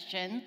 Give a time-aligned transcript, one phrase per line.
[0.00, 0.42] session.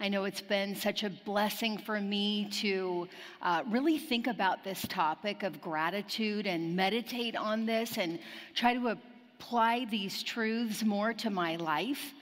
[0.00, 3.08] I know it's been such a blessing for me to
[3.42, 8.18] uh, really think about this topic of gratitude and meditate on this and
[8.54, 12.12] try to apply these truths more to my life.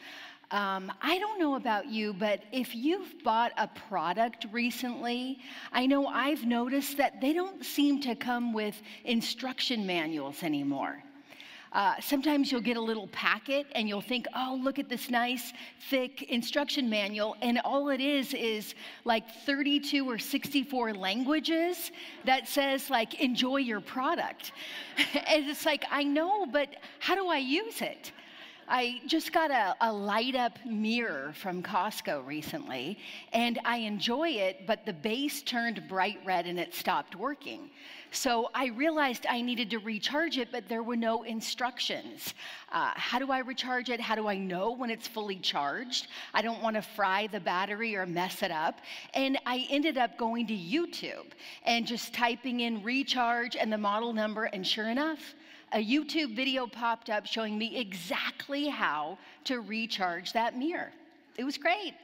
[0.53, 5.39] Um, I don't know about you, but if you've bought a product recently,
[5.73, 11.03] I know I've noticed that they don't seem to come with instruction manuals anymore.
[11.73, 15.53] Uh, sometimes you'll get a little packet and you'll think, oh, look at this nice,
[15.91, 17.37] thick instruction manual.
[17.43, 18.75] And all it is is
[19.05, 21.93] like 32 or 64 languages
[22.25, 24.53] that says, like, enjoy your product.
[25.27, 28.13] and it's like, I know, but how do I use it?
[28.69, 32.99] I just got a, a, light up mirror from Costco recently,
[33.33, 37.71] and I enjoy it, but the base turned bright red and it stopped working.
[38.11, 42.35] So I realized I needed to recharge it, but there were no instructions.
[42.73, 44.01] Uh, how do I recharge it?
[44.01, 46.09] How do I know when it's fully charged?
[46.35, 48.81] I don't want to fry the battery or mess it up.
[49.15, 51.27] And I ended up going to YouTube
[51.65, 55.35] and just typing in recharge and the model number, and sure enough,
[55.73, 60.93] a YouTube video popped up showing me exactly how to recharge that mirror.
[61.37, 61.95] It was great.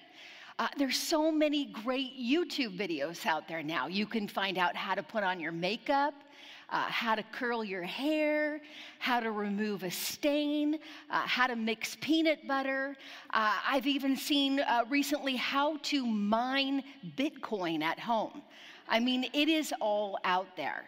[0.59, 3.87] Uh, there's so many great YouTube videos out there now.
[3.87, 6.15] You can find out how to put on your makeup,
[6.71, 8.61] uh, how to curl your hair,
[8.99, 10.79] how to remove a stain,
[11.11, 12.97] uh, how to mix peanut butter.
[13.31, 16.83] Uh, I've even seen uh, recently how to mine
[17.17, 18.43] Bitcoin at home.
[18.89, 20.85] I mean, it is all out there.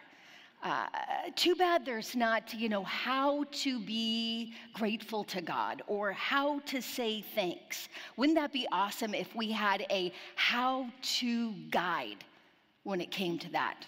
[0.65, 0.87] Uh,
[1.35, 6.81] too bad there's not, you know, how to be grateful to God or how to
[6.81, 7.87] say thanks.
[8.17, 10.87] Wouldn't that be awesome if we had a how
[11.19, 12.23] to guide
[12.83, 13.85] when it came to that?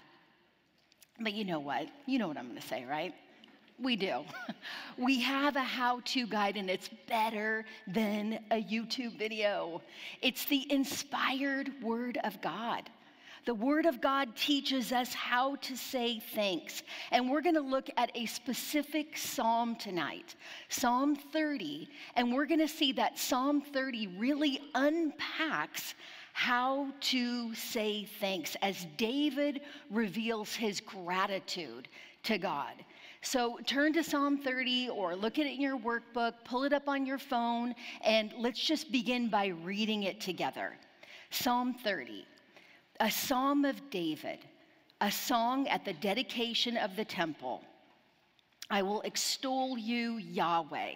[1.20, 1.88] But you know what?
[2.06, 3.16] You know what I'm going to say, right?
[3.80, 4.24] We do.
[5.00, 9.82] We have a how to guide, and it's better than a YouTube video.
[10.24, 12.90] It's the inspired Word of God.
[13.48, 16.84] The Word of God teaches us how to say thanks.
[17.12, 20.36] And we're going to look at a specific psalm tonight,
[20.68, 21.88] Psalm 30.
[22.18, 25.96] And we're going to see that Psalm 30 really unpacks
[26.34, 31.88] how to say thanks as David reveals his gratitude
[32.24, 32.74] to God.
[33.22, 36.90] So turn to Psalm 30 or look at it in your workbook, pull it up
[36.90, 40.74] on your phone, and let's just begin by reading it together.
[41.30, 42.26] Psalm 30
[43.00, 44.40] a psalm of David,
[45.02, 47.64] a song at the dedication of the temple.
[48.70, 50.94] I will extol you, Yahweh.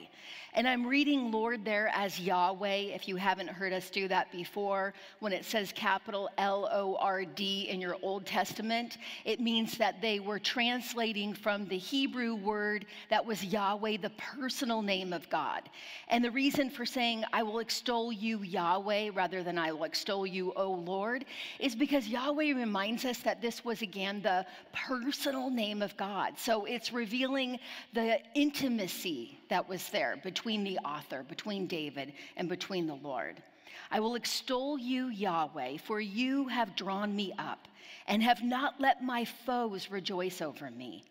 [0.53, 4.93] And I'm reading Lord there as Yahweh, if you haven't heard us do that before.
[5.19, 10.01] When it says capital L O R D in your Old Testament, it means that
[10.01, 15.69] they were translating from the Hebrew word that was Yahweh, the personal name of God.
[16.09, 20.27] And the reason for saying, I will extol you, Yahweh, rather than I will extol
[20.27, 21.23] you, O Lord,
[21.59, 26.37] is because Yahweh reminds us that this was again the personal name of God.
[26.37, 27.59] So it's revealing
[27.93, 33.43] the intimacy that was there between the author, between David, and between the Lord.
[33.91, 37.67] I will extol you, Yahweh, for you have drawn me up
[38.07, 41.03] and have not let my foes rejoice over me.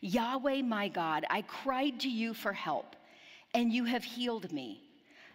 [0.00, 2.94] Yahweh, my God, I cried to you for help,
[3.52, 4.80] and you have healed me.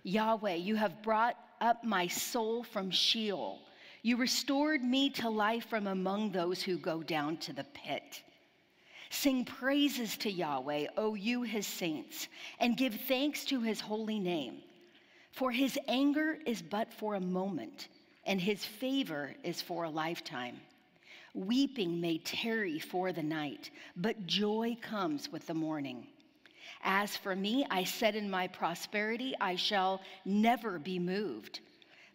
[0.03, 3.59] Yahweh, you have brought up my soul from Sheol.
[4.03, 8.22] You restored me to life from among those who go down to the pit.
[9.09, 12.28] Sing praises to Yahweh, O you his saints,
[12.59, 14.57] and give thanks to his holy name.
[15.31, 17.88] For his anger is but for a moment,
[18.25, 20.59] and his favor is for a lifetime.
[21.34, 26.07] Weeping may tarry for the night, but joy comes with the morning.
[26.84, 31.59] As for me, I said in my prosperity, I shall never be moved.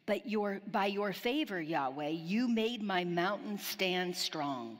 [0.07, 4.79] But your, by your favor, Yahweh, you made my mountain stand strong.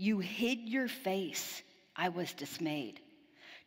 [0.00, 1.60] You hid your face.
[1.96, 3.00] I was dismayed.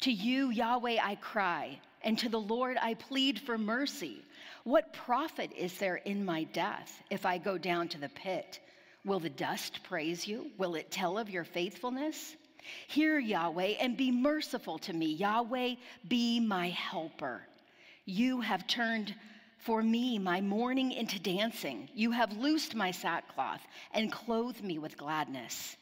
[0.03, 4.23] To you, Yahweh, I cry, and to the Lord I plead for mercy.
[4.63, 8.61] What profit is there in my death if I go down to the pit?
[9.03, 10.49] Will the dust praise you?
[10.57, 12.37] Will it tell of your faithfulness?
[12.87, 15.07] Hear, Yahweh, and be merciful to me.
[15.07, 15.75] Yahweh,
[16.07, 17.41] be my helper.
[18.05, 19.13] You have turned
[19.57, 21.89] for me my mourning into dancing.
[21.93, 23.61] You have loosed my sackcloth
[23.93, 25.75] and clothed me with gladness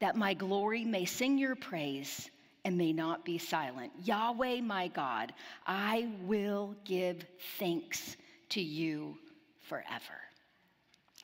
[0.00, 2.30] that my glory may sing your praise
[2.64, 3.92] and may not be silent.
[4.02, 5.32] Yahweh, my God,
[5.66, 7.24] I will give
[7.58, 8.16] thanks
[8.50, 9.16] to you
[9.60, 10.20] forever.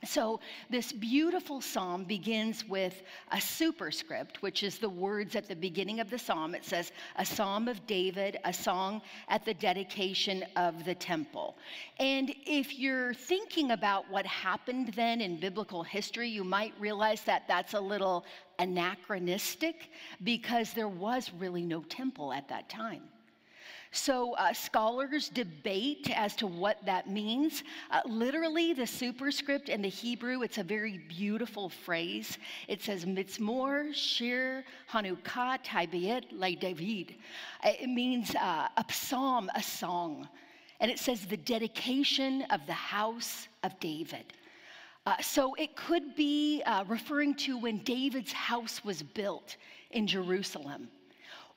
[0.04, 6.00] So, this beautiful psalm begins with a superscript, which is the words at the beginning
[6.00, 6.56] of the psalm.
[6.56, 11.56] It says, A psalm of David, a song at the dedication of the temple.
[12.00, 17.46] And if you're thinking about what happened then in biblical history, you might realize that
[17.46, 18.24] that's a little
[18.62, 19.90] anachronistic
[20.22, 23.02] because there was really no temple at that time.
[23.94, 27.62] So, uh, scholars debate as to what that means.
[27.90, 32.38] Uh, literally, the superscript in the Hebrew, it's a very beautiful phrase.
[32.68, 37.16] It says, Mitzmor, Shir, Hanukkah, Taibiet, Le David.
[37.62, 40.26] Uh, it means uh, a psalm, a song.
[40.80, 44.24] And it says, the dedication of the house of David.
[45.04, 49.56] Uh, so it could be uh, referring to when David's house was built
[49.90, 50.88] in Jerusalem.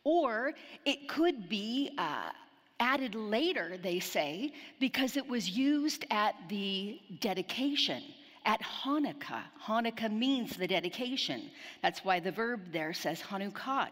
[0.03, 0.53] Or
[0.85, 2.31] it could be uh,
[2.79, 8.03] added later, they say, because it was used at the dedication,
[8.45, 9.43] at Hanukkah.
[9.63, 11.49] Hanukkah means the dedication.
[11.81, 13.89] That's why the verb there says Hanukkah.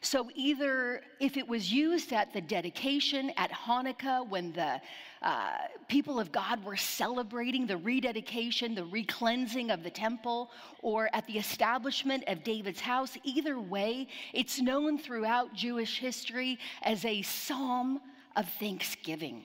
[0.00, 4.80] So either if it was used at the dedication at Hanukkah when the
[5.22, 5.52] uh,
[5.88, 10.50] people of God were celebrating the rededication, the recleansing of the temple,
[10.82, 13.16] or at the establishment of David's house.
[13.24, 18.00] Either way, it's known throughout Jewish history as a psalm
[18.36, 19.44] of thanksgiving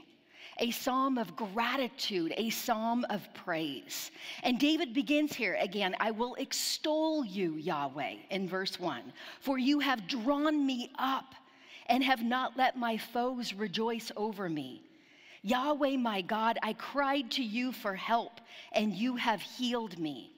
[0.59, 4.11] a psalm of gratitude, a psalm of praise.
[4.43, 9.13] And David begins here again I will extol you, Yahweh, in verse 1.
[9.39, 11.33] For you have drawn me up
[11.87, 14.83] and have not let my foes rejoice over me.
[15.41, 18.41] Yahweh, my God, I cried to you for help,
[18.73, 20.31] and you have healed me.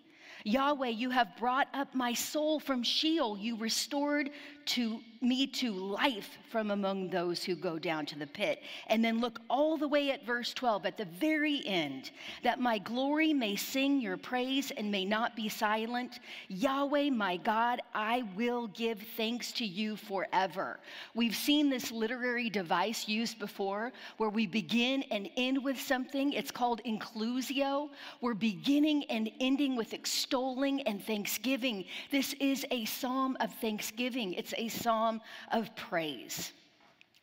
[0.43, 3.37] Yahweh, you have brought up my soul from Sheol.
[3.37, 4.29] You restored
[4.67, 8.63] to me to life from among those who go down to the pit.
[8.87, 12.11] And then look all the way at verse 12, at the very end,
[12.43, 16.19] that my glory may sing your praise and may not be silent.
[16.47, 20.79] Yahweh, my God, I will give thanks to you forever.
[21.13, 26.33] We've seen this literary device used before where we begin and end with something.
[26.33, 27.89] It's called inclusio.
[28.21, 31.85] We're beginning and ending with extolling and thanksgiving.
[32.09, 34.33] This is a psalm of thanksgiving.
[34.33, 35.10] It's a psalm
[35.51, 36.53] of praise.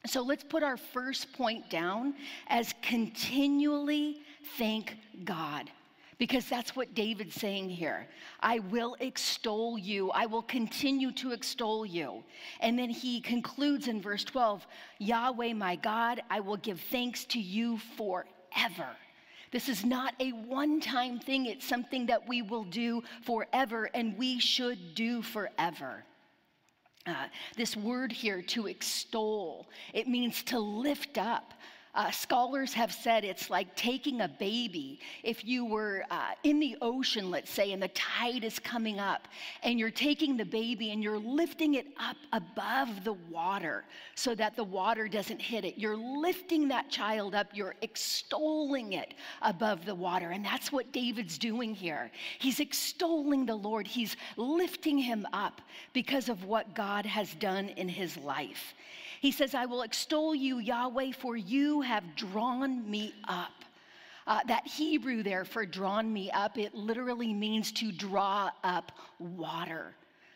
[0.07, 2.15] So let's put our first point down
[2.49, 4.23] as continually
[4.57, 5.71] thank God.
[6.19, 8.09] Because that's what David's saying here.
[8.41, 10.11] I will extol you.
[10.11, 12.25] I will continue to extol you.
[12.59, 14.67] And then he concludes in verse 12
[14.99, 18.97] Yahweh, my God, I will give thanks to you forever.
[19.53, 24.19] This is not a one time thing, it's something that we will do forever and
[24.19, 26.05] we should do forever.
[27.09, 27.27] Uh,
[27.57, 31.55] this word here, to extol, it means to lift up,
[31.99, 35.01] uh, scholars have said it's like taking a baby.
[35.25, 39.27] If you were uh, in the ocean, let's say, and the tide is coming up,
[39.65, 43.85] and you're taking the baby and you're lifting it up above the water
[44.15, 45.77] so that the water doesn't hit it.
[45.77, 50.31] You're lifting that child up, you're extolling it above the water.
[50.31, 52.13] And that's what David's doing here.
[52.39, 55.63] He's extolling the Lord, he's lifting him up
[55.93, 58.75] because of what God has done in his life.
[59.21, 63.53] He says, I will extol you, Yahweh, for you have drawn me up.
[64.27, 69.95] Uh, that Hebrew there for drawn me up, it literally means to draw up water,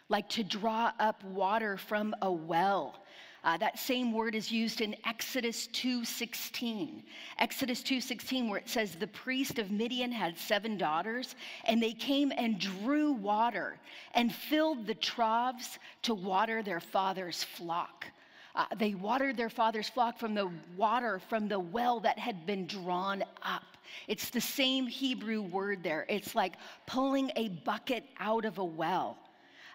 [0.08, 3.02] like to draw up water from a well.
[3.44, 7.02] Uh, that same word is used in Exodus 2:16.
[7.38, 12.33] Exodus 2:16 where it says the priest of Midian had seven daughters and they came
[12.37, 13.78] and drew water
[14.14, 18.06] and filled the troughs to water their father's flock.
[18.54, 22.66] Uh, they watered their father's flock from the water from the well that had been
[22.66, 23.62] drawn up.
[24.09, 26.04] It's the same Hebrew word there.
[26.09, 26.54] It's like
[26.87, 29.18] pulling a bucket out of a well.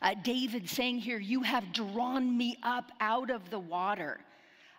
[0.01, 4.19] Uh, David saying here, You have drawn me up out of the water.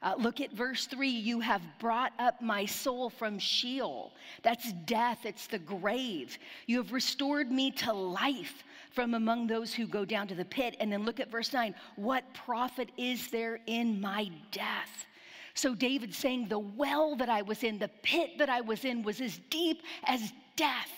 [0.01, 4.13] Uh, look at verse 3 You have brought up my soul from Sheol.
[4.43, 6.39] That's death, it's the grave.
[6.67, 8.63] You have restored me to life
[8.99, 10.77] from among those who go down to the pit.
[10.81, 15.07] And then look at verse 9 what profit is there in my death?
[15.55, 19.05] So David's saying, the well that I was in, the pit that I was in,
[19.05, 20.91] was as deep as death.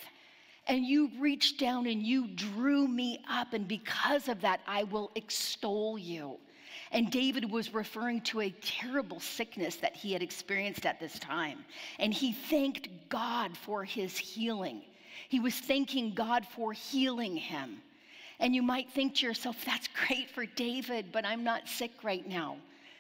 [0.67, 3.53] And you reached down and you drew me up.
[3.53, 6.39] And because of that, I will extol you.
[6.93, 11.67] And David was referring to a terrible sickness that he had experienced at this time.
[11.99, 14.85] And he thanked God for his healing.
[15.29, 17.83] He was thanking God for healing him.
[18.41, 22.27] And you might think to yourself, that's great for David, but I'm not sick right
[22.27, 22.57] now.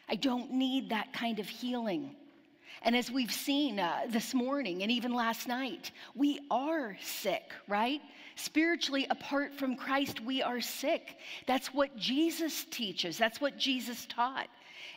[0.08, 2.14] I don't need that kind of healing.
[2.82, 8.00] And as we've seen uh, this morning and even last night, we are sick, right?
[8.36, 11.16] Spiritually, apart from Christ, we are sick.
[11.46, 14.48] That's what Jesus teaches, that's what Jesus taught.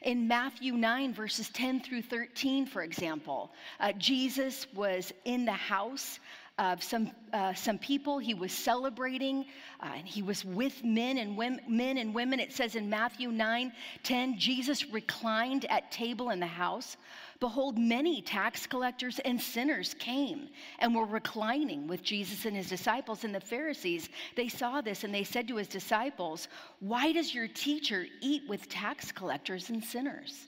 [0.03, 6.19] In Matthew 9, verses 10 through 13, for example, uh, Jesus was in the house
[6.59, 8.19] of some, uh, some people.
[8.19, 9.45] He was celebrating,
[9.79, 12.39] uh, and he was with men and women, men and women.
[12.39, 13.71] It says in Matthew 9
[14.03, 16.97] 10, Jesus reclined at table in the house.
[17.39, 20.47] Behold, many tax collectors and sinners came
[20.79, 23.23] and were reclining with Jesus and his disciples.
[23.23, 26.47] And the Pharisees, they saw this and they said to his disciples,
[26.79, 30.47] Why does your teacher eat with tax collectors and sinners?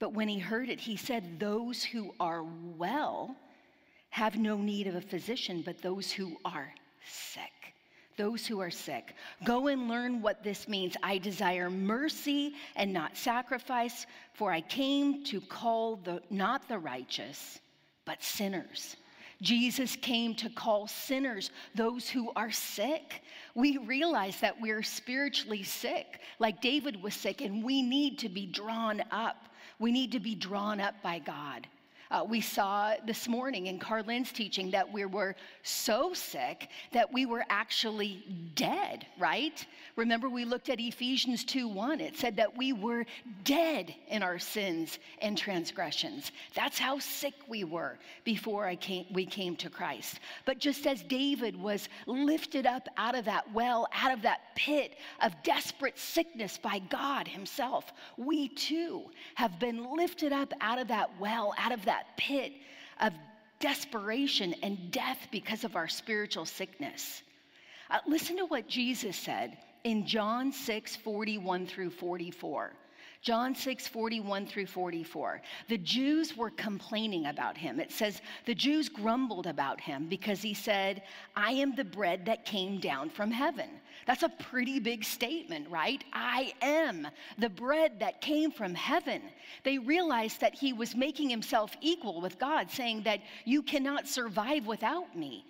[0.00, 3.36] But when he heard it, he said, Those who are well
[4.14, 6.72] have no need of a physician, but those who are
[7.04, 7.50] sick
[8.16, 9.14] those who are sick.
[9.42, 10.96] Go and learn what this means.
[11.02, 17.58] I desire mercy and not sacrifice, for I came to call the, not the righteous,
[18.04, 18.94] but sinners.
[19.42, 23.22] Jesus came to call sinners those who are sick.
[23.56, 28.46] We realize that we're spiritually sick, like David was sick, and we need to be
[28.46, 29.48] drawn up.
[29.80, 31.66] We need to be drawn up by God.
[32.14, 37.26] Uh, we saw this morning in Carlin's teaching that we were so sick that we
[37.26, 39.66] were actually dead, right?
[39.96, 42.00] Remember, we looked at Ephesians 2 1.
[42.00, 43.04] It said that we were
[43.42, 46.30] dead in our sins and transgressions.
[46.54, 50.20] That's how sick we were before I came, we came to Christ.
[50.44, 54.98] But just as David was lifted up out of that well, out of that pit
[55.20, 59.02] of desperate sickness by God Himself, we too
[59.34, 62.52] have been lifted up out of that well, out of that that pit
[63.00, 63.12] of
[63.60, 67.22] desperation and death because of our spiritual sickness.
[67.90, 72.72] Uh, listen to what Jesus said in John 6 41 through 44.
[73.24, 75.40] John 6, 41 through 44.
[75.68, 77.80] The Jews were complaining about him.
[77.80, 81.02] It says, The Jews grumbled about him because he said,
[81.34, 83.70] I am the bread that came down from heaven.
[84.06, 86.04] That's a pretty big statement, right?
[86.12, 89.22] I am the bread that came from heaven.
[89.62, 94.66] They realized that he was making himself equal with God, saying that you cannot survive
[94.66, 95.46] without me.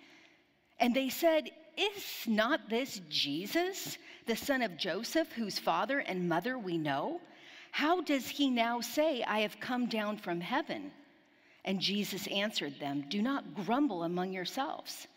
[0.79, 6.57] And they said, Is not this Jesus, the son of Joseph, whose father and mother
[6.57, 7.19] we know?
[7.75, 10.93] How does he now say, I have come down from heaven?
[11.65, 15.07] And Jesus answered them, Do not grumble among yourselves.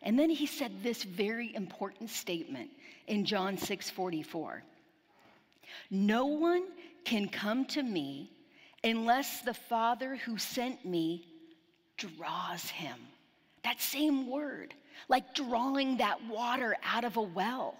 [0.00, 2.70] And then he said this very important statement
[3.08, 4.62] in John 6 44.
[5.90, 6.66] No one
[7.04, 8.30] can come to me
[8.84, 11.26] unless the Father who sent me
[11.96, 12.96] draws him.
[13.64, 14.72] That same word,
[15.08, 17.74] like drawing that water out of a well.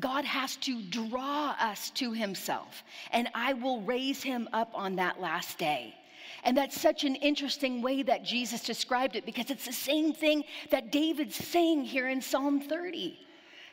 [0.00, 2.82] God has to draw us to himself,
[3.12, 5.94] and I will raise him up on that last day.
[6.42, 10.44] And that's such an interesting way that Jesus described it because it's the same thing
[10.70, 13.18] that David's saying here in Psalm 30.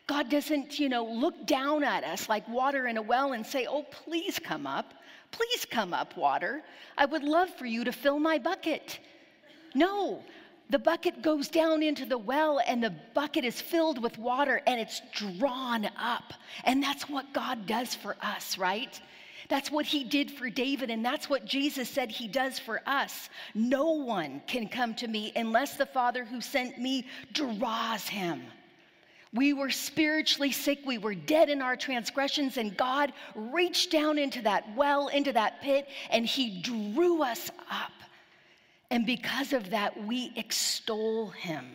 [0.08, 3.68] God doesn't, you know, look down at us like water in a well and say,
[3.70, 4.94] Oh, please come up.
[5.32, 6.62] Please come up, water.
[6.98, 9.00] I would love for you to fill my bucket.
[9.74, 10.22] No,
[10.72, 14.80] the bucket goes down into the well and the bucket is filled with water and
[14.80, 16.34] it's drawn up.
[16.64, 19.00] And that's what God does for us, right?
[19.50, 23.30] That's what he did for David, and that's what Jesus said he does for us.
[23.54, 28.42] No one can come to me unless the Father who sent me draws him.
[29.34, 30.80] We were spiritually sick.
[30.86, 35.62] We were dead in our transgressions, and God reached down into that well, into that
[35.62, 37.92] pit, and He drew us up.
[38.92, 41.66] And because of that, we extol him.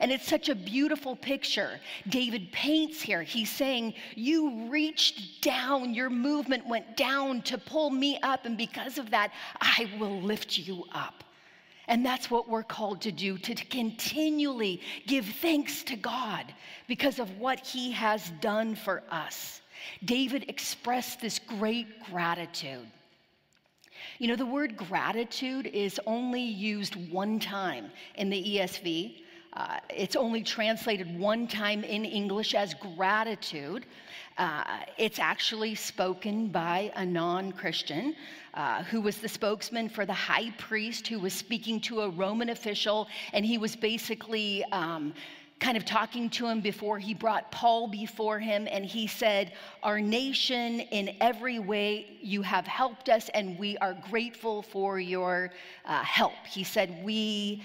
[0.00, 3.22] And it's such a beautiful picture David paints here.
[3.22, 8.98] He's saying, You reached down, your movement went down to pull me up, and because
[8.98, 11.24] of that, I will lift you up.
[11.86, 16.54] And that's what we're called to do to continually give thanks to God
[16.86, 19.60] because of what he has done for us.
[20.04, 22.86] David expressed this great gratitude.
[24.20, 29.22] You know, the word gratitude is only used one time in the ESV.
[29.52, 33.86] Uh, it's only translated one time in English as gratitude.
[34.38, 34.62] Uh,
[34.98, 38.14] it's actually spoken by a non Christian
[38.54, 42.50] uh, who was the spokesman for the high priest who was speaking to a Roman
[42.50, 44.64] official, and he was basically.
[44.66, 45.12] Um,
[45.64, 49.98] kind of talking to him before he brought Paul before him, and he said, Our
[49.98, 55.50] nation, in every way, you have helped us, and we are grateful for your
[55.86, 56.34] uh, help.
[56.46, 57.62] He said, We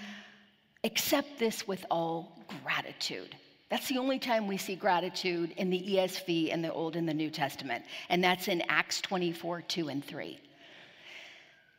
[0.86, 3.36] accept this with all gratitude.
[3.70, 7.14] That's the only time we see gratitude in the ESV in the Old and the
[7.14, 10.40] New Testament, and that's in Acts 24 2 and 3.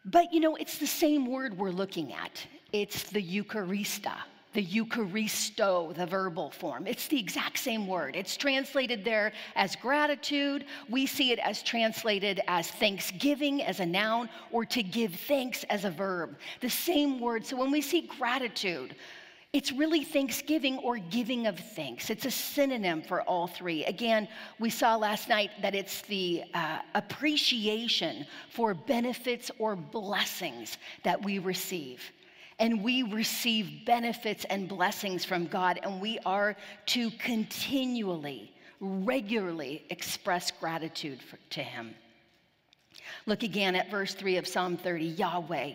[0.04, 2.46] But you know, it's the same word we're looking at.
[2.72, 4.18] It's the Eucharistia,
[4.52, 6.86] the Eucharisto, the verbal form.
[6.86, 8.16] It's the exact same word.
[8.16, 10.64] It's translated there as gratitude.
[10.88, 15.84] We see it as translated as thanksgiving as a noun or to give thanks as
[15.84, 16.36] a verb.
[16.60, 17.46] The same word.
[17.46, 18.96] So when we see gratitude,
[19.52, 22.08] it's really thanksgiving or giving of thanks.
[22.08, 23.84] It's a synonym for all three.
[23.84, 24.28] Again,
[24.60, 31.40] we saw last night that it's the uh, appreciation for benefits or blessings that we
[31.40, 32.00] receive.
[32.60, 40.50] And we receive benefits and blessings from God, and we are to continually, regularly express
[40.52, 41.94] gratitude for, to Him.
[43.26, 45.72] Look again at verse 3 of Psalm 30 Yahweh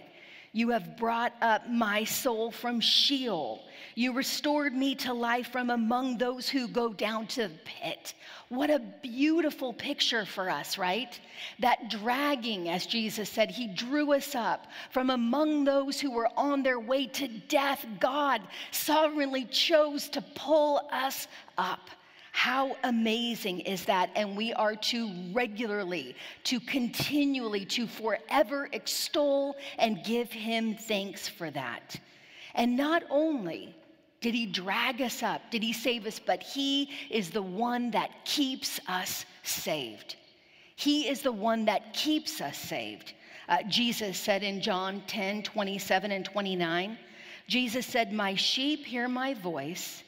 [0.56, 3.62] you have brought up my soul from Sheol.
[3.94, 8.14] You restored me to life from among those who go down to the pit.
[8.48, 11.20] What a beautiful picture for us, right?
[11.60, 16.64] That dragging, as Jesus said, He drew us up from among those who were on
[16.64, 17.86] their way to death.
[18.00, 21.90] God sovereignly chose to pull us up.
[22.36, 24.10] How amazing is that?
[24.14, 31.50] And we are to regularly, to continually, to forever extol and give him thanks for
[31.52, 31.98] that.
[32.54, 33.74] And not only
[34.20, 38.26] did he drag us up, did he save us, but he is the one that
[38.26, 40.18] keeps us saved.
[40.76, 43.14] He is the one that keeps us saved.
[43.48, 46.98] Uh, Jesus said in John 10 27 and 29,
[47.48, 50.04] Jesus said, My sheep hear my voice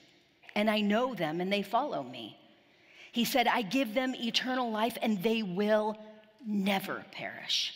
[0.57, 2.35] and I know them and they follow me.
[3.11, 5.95] He said, I give them eternal life and they will
[6.45, 7.73] never perish.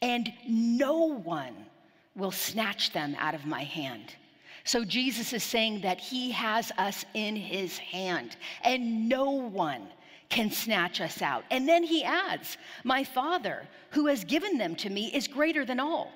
[0.00, 1.66] And no one
[2.14, 4.14] will snatch them out of my hand.
[4.62, 9.88] So Jesus is saying that he has us in his hand and no one
[10.28, 11.44] can snatch us out.
[11.50, 15.80] And then he adds, My Father, who has given them to me, is greater than
[15.80, 16.12] all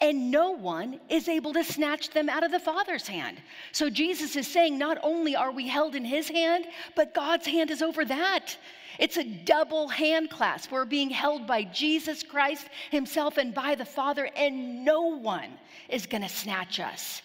[0.00, 3.38] and no one is able to snatch them out of the Father's hand.
[3.72, 7.70] So Jesus is saying not only are we held in his hand, but God's hand
[7.70, 8.56] is over that.
[8.98, 10.70] It's a double hand clasp.
[10.70, 15.50] We're being held by Jesus Christ himself and by the Father, and no one
[15.88, 17.22] is to snatch us.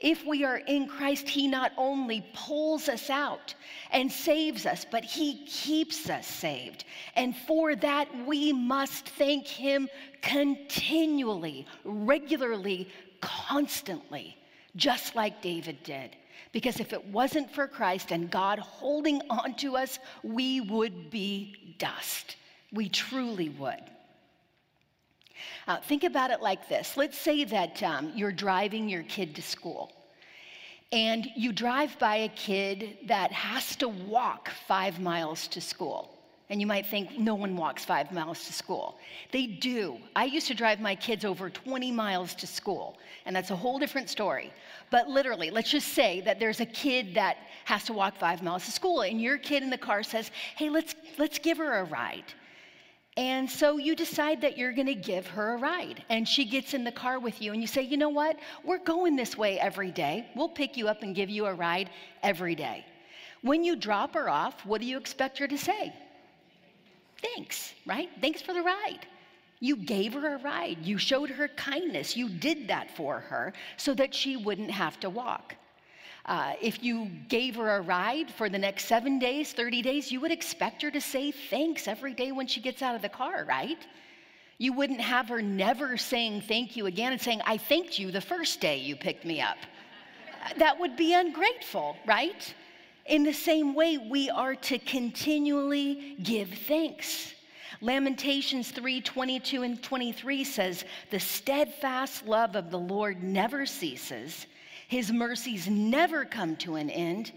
[0.00, 3.54] If we are in Christ, He not only pulls us out
[3.90, 6.84] and saves us, but He keeps us saved.
[7.16, 9.88] And for that, we must thank Him
[10.22, 12.88] continually, regularly,
[13.20, 14.38] constantly,
[14.74, 16.16] just like David did.
[16.52, 21.76] Because if it wasn't for Christ and God holding on to us, we would be
[21.78, 22.36] dust.
[22.72, 23.82] We truly would.
[25.66, 26.96] Uh, think about it like this.
[26.96, 29.92] Let's say that um, you're driving your kid to school
[30.92, 36.16] and you drive by a kid that has to walk five miles to school.
[36.48, 38.98] And you might think, no one walks five miles to school.
[39.30, 39.98] They do.
[40.16, 43.78] I used to drive my kids over 20 miles to school, and that's a whole
[43.78, 44.52] different story.
[44.90, 48.64] But literally, let's just say that there's a kid that has to walk five miles
[48.64, 51.84] to school, and your kid in the car says, hey, let's, let's give her a
[51.84, 52.24] ride.
[53.16, 56.04] And so you decide that you're going to give her a ride.
[56.08, 58.38] And she gets in the car with you, and you say, You know what?
[58.64, 60.26] We're going this way every day.
[60.36, 61.90] We'll pick you up and give you a ride
[62.22, 62.84] every day.
[63.42, 65.92] When you drop her off, what do you expect her to say?
[67.20, 68.08] Thanks, right?
[68.20, 69.06] Thanks for the ride.
[69.60, 70.78] You gave her a ride.
[70.82, 72.16] You showed her kindness.
[72.16, 75.54] You did that for her so that she wouldn't have to walk.
[76.26, 80.20] Uh, if you gave her a ride for the next seven days, 30 days, you
[80.20, 83.44] would expect her to say thanks every day when she gets out of the car,
[83.48, 83.78] right?
[84.58, 88.20] You wouldn't have her never saying thank you again and saying, I thanked you the
[88.20, 89.56] first day you picked me up.
[90.58, 92.54] that would be ungrateful, right?
[93.06, 97.34] In the same way, we are to continually give thanks.
[97.80, 104.46] Lamentations 3 22 and 23 says, The steadfast love of the Lord never ceases
[104.90, 107.30] his mercies never come to an end,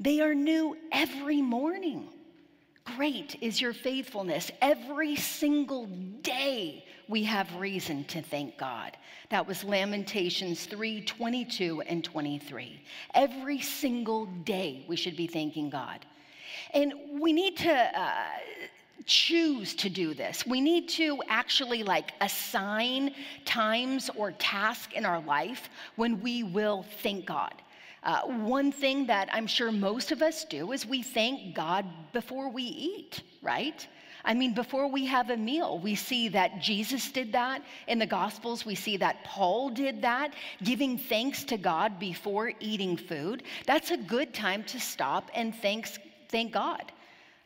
[0.00, 2.08] they are new every morning.
[2.96, 4.50] Great is your faithfulness.
[4.62, 5.84] Every single
[6.22, 8.96] day we have reason to thank God.
[9.28, 12.82] That was Lamentations 3 22 and 23.
[13.12, 16.06] Every single day we should be thanking God.
[16.72, 18.14] And we need to uh,
[19.06, 20.46] choose to do this.
[20.46, 26.84] We need to actually like assign times or tasks in our life when we will
[27.02, 27.54] thank God.
[28.02, 32.50] Uh, one thing that I'm sure most of us do is we thank God before
[32.50, 33.86] we eat, right?
[34.24, 38.06] I mean, before we have a meal, we see that Jesus did that in the
[38.06, 38.64] Gospels.
[38.64, 43.42] We see that Paul did that, giving thanks to God before eating food.
[43.66, 46.92] That's a good time to stop and thanks, thank God.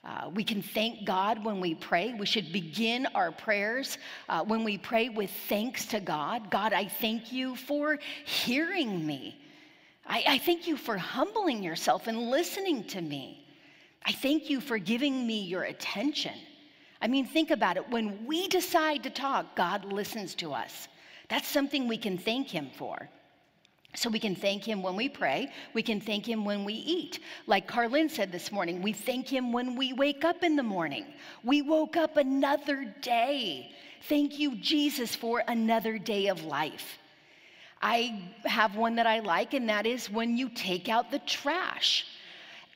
[0.07, 2.14] Uh, we can thank God when we pray.
[2.14, 6.49] We should begin our prayers uh, when we pray with thanks to God.
[6.49, 9.37] God, I thank you for hearing me.
[10.07, 13.45] I, I thank you for humbling yourself and listening to me.
[14.05, 16.35] I thank you for giving me your attention.
[17.03, 17.90] I mean, think about it.
[17.90, 20.87] When we decide to talk, God listens to us.
[21.29, 23.09] That's something we can thank Him for.
[23.97, 25.51] So we can thank him when we pray.
[25.73, 27.19] We can thank him when we eat.
[27.47, 31.07] Like Carlin said this morning, we thank him when we wake up in the morning.
[31.43, 33.73] We woke up another day.
[34.03, 36.99] Thank you, Jesus, for another day of life.
[37.81, 42.05] I have one that I like, and that is when you take out the trash.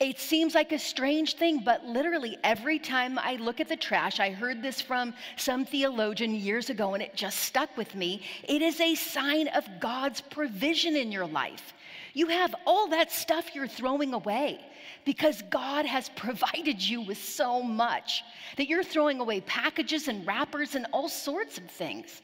[0.01, 4.19] It seems like a strange thing, but literally every time I look at the trash,
[4.19, 8.23] I heard this from some theologian years ago and it just stuck with me.
[8.45, 11.75] It is a sign of God's provision in your life.
[12.15, 14.61] You have all that stuff you're throwing away
[15.05, 18.25] because God has provided you with so much
[18.57, 22.23] that you're throwing away packages and wrappers and all sorts of things.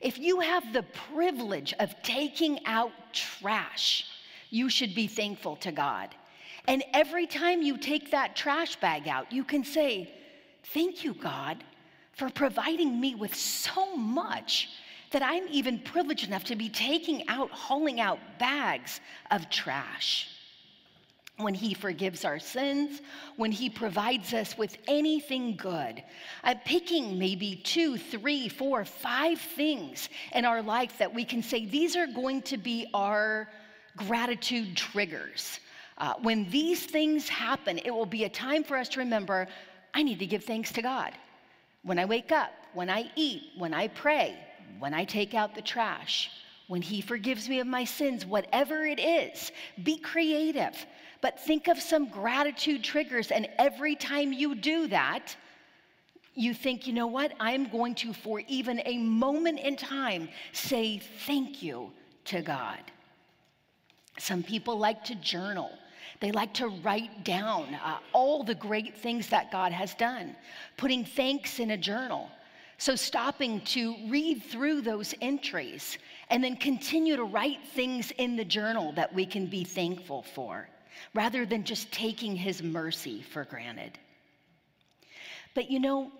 [0.00, 4.04] If you have the privilege of taking out trash,
[4.50, 6.12] you should be thankful to God.
[6.66, 10.12] And every time you take that trash bag out, you can say,
[10.72, 11.62] Thank you, God,
[12.12, 14.70] for providing me with so much
[15.10, 19.00] that I'm even privileged enough to be taking out, hauling out bags
[19.30, 20.30] of trash.
[21.36, 23.02] When He forgives our sins,
[23.36, 26.02] when He provides us with anything good,
[26.42, 31.66] I'm picking maybe two, three, four, five things in our life that we can say
[31.66, 33.48] these are going to be our
[33.96, 35.60] gratitude triggers
[35.98, 39.46] uh, when these things happen, it will be a time for us to remember
[39.94, 41.12] I need to give thanks to God.
[41.82, 44.36] When I wake up, when I eat, when I pray,
[44.80, 46.30] when I take out the trash,
[46.66, 49.52] when He forgives me of my sins, whatever it is,
[49.84, 50.74] be creative.
[51.20, 55.36] But think of some gratitude triggers, and every time you do that,
[56.34, 57.32] you think, you know what?
[57.38, 61.92] I'm going to, for even a moment in time, say thank you
[62.26, 62.80] to God.
[64.18, 65.70] Some people like to journal.
[66.20, 70.36] They like to write down uh, all the great things that God has done,
[70.76, 72.30] putting thanks in a journal.
[72.78, 75.98] So, stopping to read through those entries
[76.30, 80.68] and then continue to write things in the journal that we can be thankful for,
[81.14, 83.98] rather than just taking His mercy for granted.
[85.54, 86.10] But you know,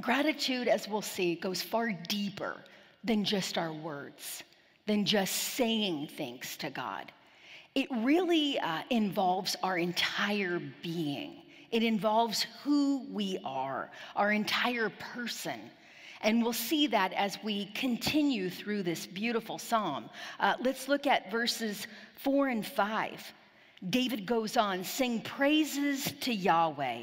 [0.00, 2.56] gratitude, as we'll see, goes far deeper
[3.02, 4.44] than just our words,
[4.86, 7.12] than just saying thanks to God
[7.76, 11.42] it really uh, involves our entire being.
[11.70, 15.60] It involves who we are, our entire person.
[16.22, 20.08] And we'll see that as we continue through this beautiful psalm.
[20.40, 23.22] Uh, let's look at verses four and five.
[23.90, 27.02] David goes on Sing praises to Yahweh,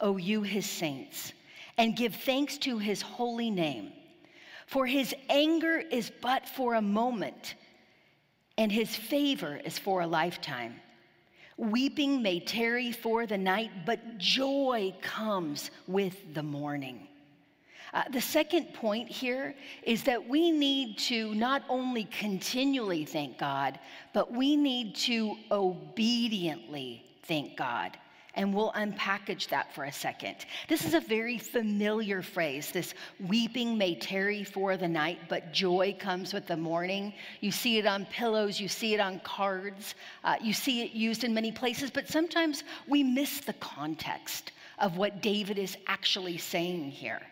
[0.00, 1.34] O you his saints,
[1.76, 3.92] and give thanks to his holy name.
[4.68, 7.56] For his anger is but for a moment
[8.56, 10.74] and his favor is for a lifetime.
[11.56, 17.06] Weeping may tarry for the night, but joy comes with the morning.
[17.92, 23.78] Uh, the second point here is that we need to not only continually thank God,
[24.12, 27.96] but we need to obediently thank God.
[28.36, 30.36] And we'll unpackage that for a second.
[30.68, 32.94] This is a very familiar phrase this
[33.28, 37.14] weeping may tarry for the night, but joy comes with the morning.
[37.40, 39.94] You see it on pillows, you see it on cards,
[40.24, 44.96] uh, you see it used in many places, but sometimes we miss the context of
[44.96, 47.22] what David is actually saying here.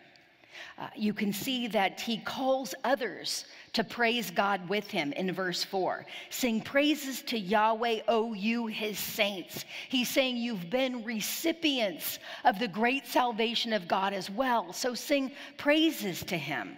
[0.77, 5.63] Uh, you can see that he calls others to praise God with him in verse
[5.63, 6.05] 4.
[6.29, 9.65] Sing praises to Yahweh, O you, his saints.
[9.89, 14.73] He's saying you've been recipients of the great salvation of God as well.
[14.73, 16.77] So sing praises to him.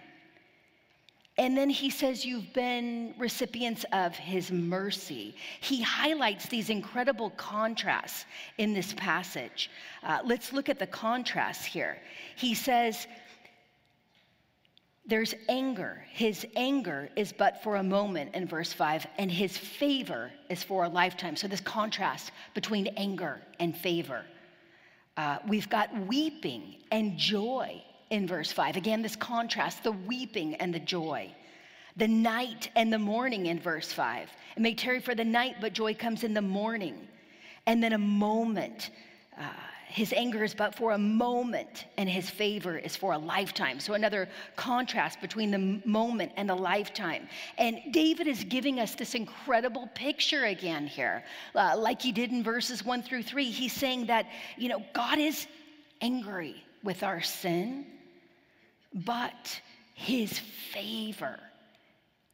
[1.38, 5.36] And then he says, You've been recipients of his mercy.
[5.60, 8.24] He highlights these incredible contrasts
[8.56, 9.70] in this passage.
[10.02, 11.98] Uh, let's look at the contrasts here.
[12.36, 13.06] He says,
[15.06, 16.04] there's anger.
[16.10, 20.84] His anger is but for a moment in verse 5, and his favor is for
[20.84, 21.36] a lifetime.
[21.36, 24.24] So, this contrast between anger and favor.
[25.16, 28.76] Uh, we've got weeping and joy in verse 5.
[28.76, 31.32] Again, this contrast the weeping and the joy.
[31.96, 34.28] The night and the morning in verse 5.
[34.56, 37.08] It may tarry for the night, but joy comes in the morning.
[37.66, 38.90] And then a moment.
[39.38, 39.44] Uh,
[39.88, 43.78] his anger is but for a moment, and his favor is for a lifetime.
[43.78, 47.28] So, another contrast between the moment and the lifetime.
[47.56, 52.42] And David is giving us this incredible picture again here, uh, like he did in
[52.42, 53.50] verses one through three.
[53.50, 55.46] He's saying that, you know, God is
[56.00, 57.86] angry with our sin,
[58.92, 59.60] but
[59.94, 60.38] his
[60.72, 61.38] favor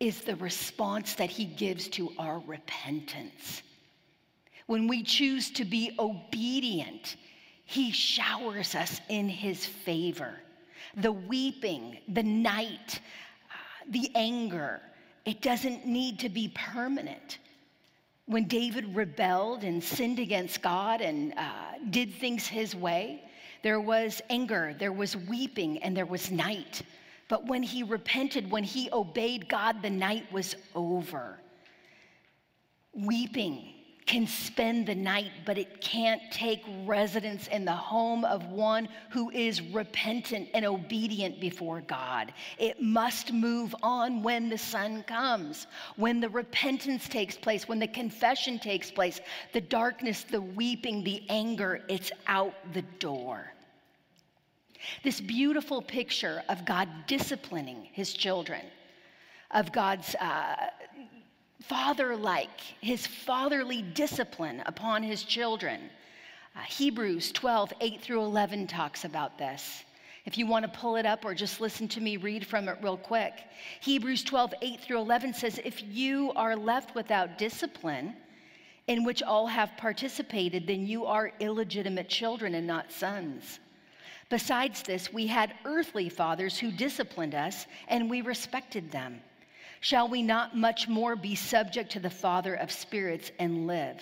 [0.01, 3.63] is the response that he gives to our repentance.
[4.67, 7.17] When we choose to be obedient,
[7.65, 10.35] he showers us in his favor.
[10.97, 13.01] The weeping, the night,
[13.51, 14.81] uh, the anger,
[15.25, 17.39] it doesn't need to be permanent.
[18.27, 21.43] When David rebelled and sinned against God and uh,
[21.91, 23.23] did things his way,
[23.63, 26.83] there was anger, there was weeping, and there was night.
[27.29, 31.39] But when he repented, when he obeyed God, the night was over.
[32.93, 33.73] Weeping
[34.07, 39.31] can spend the night, but it can't take residence in the home of one who
[39.31, 42.33] is repentant and obedient before God.
[42.59, 47.87] It must move on when the sun comes, when the repentance takes place, when the
[47.87, 49.21] confession takes place.
[49.53, 53.53] The darkness, the weeping, the anger, it's out the door.
[55.05, 58.63] This beautiful picture of God disciplining his children,
[59.53, 60.57] of God's uh,
[61.69, 65.81] father like, his fatherly discipline upon his children.
[66.55, 69.85] Uh, Hebrews 12, 8 through 11 talks about this.
[70.25, 72.79] If you want to pull it up or just listen to me read from it
[72.83, 73.33] real quick,
[73.81, 78.15] Hebrews 12, 8 through 11 says, If you are left without discipline,
[78.87, 83.61] in which all have participated, then you are illegitimate children and not sons.
[84.29, 89.21] Besides this, we had earthly fathers who disciplined us, and we respected them.
[89.83, 94.01] Shall we not much more be subject to the Father of spirits and live?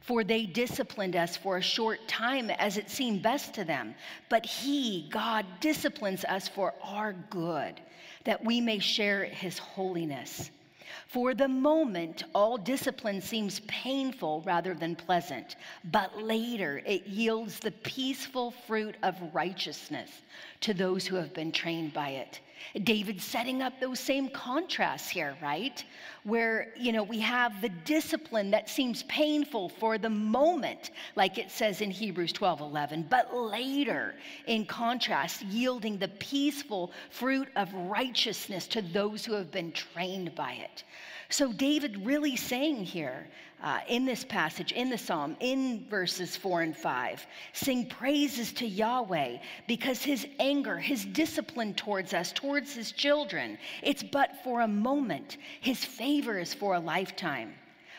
[0.00, 3.96] For they disciplined us for a short time as it seemed best to them.
[4.28, 7.80] But He, God, disciplines us for our good,
[8.22, 10.52] that we may share His holiness.
[11.08, 15.56] For the moment, all discipline seems painful rather than pleasant,
[15.90, 20.10] but later it yields the peaceful fruit of righteousness
[20.60, 22.38] to those who have been trained by it.
[22.84, 25.84] David setting up those same contrasts here, right?
[26.24, 31.50] Where, you know, we have the discipline that seems painful for the moment, like it
[31.50, 34.14] says in Hebrews 12 11, but later,
[34.46, 40.52] in contrast, yielding the peaceful fruit of righteousness to those who have been trained by
[40.52, 40.84] it.
[41.30, 43.26] So, David really saying here
[43.62, 48.66] uh, in this passage, in the psalm, in verses four and five, sing praises to
[48.66, 54.68] Yahweh because his anger, his discipline towards us, towards his children, it's but for a
[54.68, 55.38] moment.
[55.60, 57.54] His favor is for a lifetime.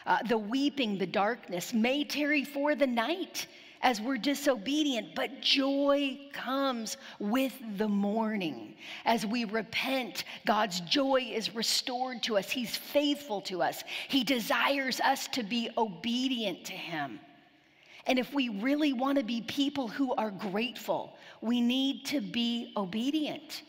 [0.06, 3.48] Uh, the weeping, the darkness may tarry for the night
[3.82, 8.76] as we're disobedient, but joy comes with the morning.
[9.06, 12.50] As we repent, God's joy is restored to us.
[12.50, 13.84] He's faithful to us.
[14.08, 17.20] He desires us to be obedient to Him.
[18.06, 22.74] And if we really want to be people who are grateful, we need to be
[22.76, 23.64] obedient.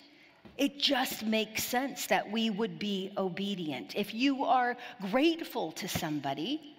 [0.57, 3.97] It just makes sense that we would be obedient.
[3.97, 4.77] If you are
[5.11, 6.77] grateful to somebody,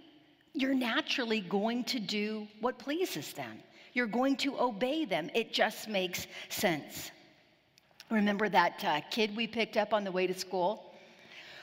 [0.54, 3.60] you're naturally going to do what pleases them.
[3.94, 5.30] You're going to obey them.
[5.34, 7.12] It just makes sense.
[8.10, 10.94] Remember that uh, kid we picked up on the way to school?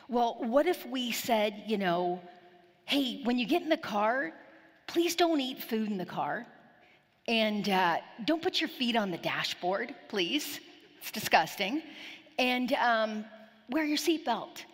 [0.09, 2.21] Well, what if we said, you know,
[2.87, 4.33] hey, when you get in the car,
[4.87, 6.47] please don't eat food in the car.
[7.27, 10.61] And uh, don't put your feet on the dashboard, please.
[10.99, 11.83] It's disgusting.
[12.39, 13.27] And um,
[13.69, 14.65] wear your seatbelt.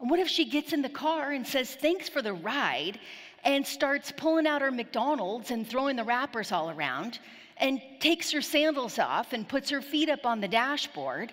[0.00, 2.98] And what if she gets in the car and says, thanks for the ride,
[3.44, 7.18] and starts pulling out her McDonald's and throwing the wrappers all around
[7.56, 11.32] and takes her sandals off and puts her feet up on the dashboard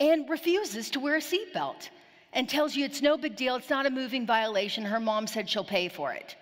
[0.00, 1.88] and refuses to wear a seatbelt
[2.32, 5.48] and tells you it's no big deal, it's not a moving violation, her mom said
[5.48, 6.36] she'll pay for it.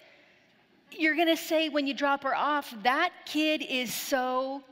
[0.90, 4.62] You're gonna say when you drop her off, that kid is so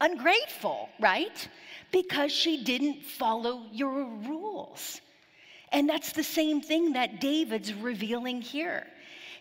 [0.00, 1.48] ungrateful, right?
[1.92, 5.00] Because she didn't follow your rules.
[5.72, 8.86] And that's the same thing that David's revealing here.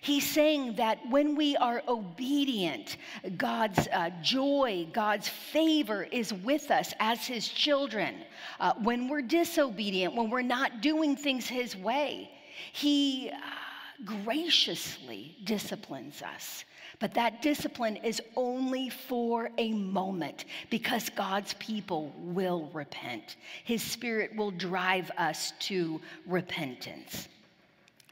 [0.01, 2.97] He's saying that when we are obedient,
[3.37, 8.15] God's uh, joy, God's favor is with us as His children.
[8.59, 12.31] Uh, when we're disobedient, when we're not doing things His way,
[12.71, 16.63] He uh, graciously disciplines us.
[16.99, 23.37] But that discipline is only for a moment because God's people will repent.
[23.63, 27.27] His Spirit will drive us to repentance.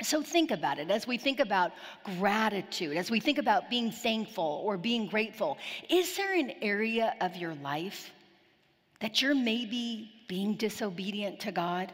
[0.04, 1.72] So think about it as we think about
[2.20, 5.58] gratitude, as we think about being thankful or being grateful.
[5.90, 8.12] Is there an area of your life
[9.00, 11.92] that you're maybe being disobedient to God?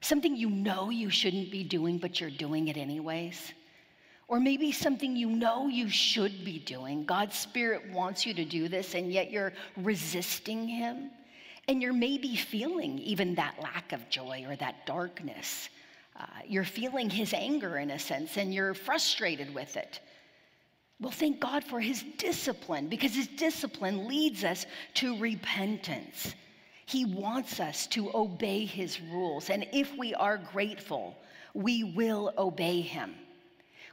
[0.00, 3.52] Something you know you shouldn't be doing, but you're doing it anyways?
[4.28, 7.04] Or maybe something you know you should be doing.
[7.04, 11.10] God's Spirit wants you to do this, and yet you're resisting Him.
[11.66, 15.68] And you're maybe feeling even that lack of joy or that darkness.
[16.18, 20.00] Uh, you're feeling His anger in a sense, and you're frustrated with it.
[21.00, 26.34] Well, thank God for His discipline, because His discipline leads us to repentance.
[26.86, 29.48] He wants us to obey His rules.
[29.48, 31.16] And if we are grateful,
[31.54, 33.14] we will obey Him.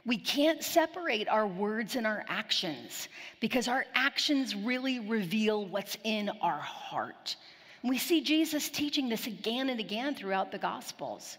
[0.04, 3.08] We can't separate our words and our actions
[3.40, 7.36] because our actions really reveal what's in our heart.
[7.82, 11.38] And we see Jesus teaching this again and again throughout the Gospels.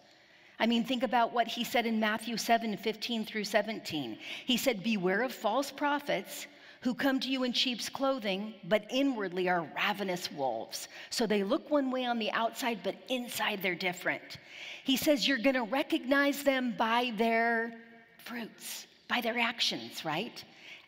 [0.60, 4.18] I mean, think about what he said in Matthew 7 15 through 17.
[4.46, 6.48] He said, Beware of false prophets
[6.82, 10.88] who come to you in sheep's clothing, but inwardly are ravenous wolves.
[11.10, 14.38] So they look one way on the outside, but inside they're different.
[14.84, 17.74] He says, You're going to recognize them by their
[18.18, 20.42] fruits by their actions, right?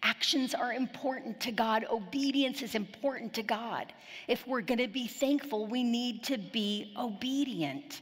[0.04, 1.86] Actions are important to God.
[1.92, 3.92] Obedience is important to God.
[4.28, 8.02] If we're going to be thankful, we need to be obedient.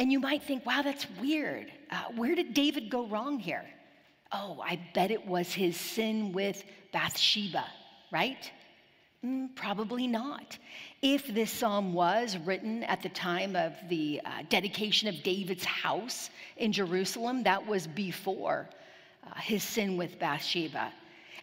[0.00, 1.70] And you might think, wow, that's weird.
[1.90, 3.66] Uh, where did David go wrong here?
[4.32, 7.66] Oh, I bet it was his sin with Bathsheba,
[8.10, 8.50] right?
[9.22, 10.56] Mm, probably not.
[11.02, 16.30] If this psalm was written at the time of the uh, dedication of David's house
[16.56, 18.70] in Jerusalem, that was before
[19.26, 20.94] uh, his sin with Bathsheba.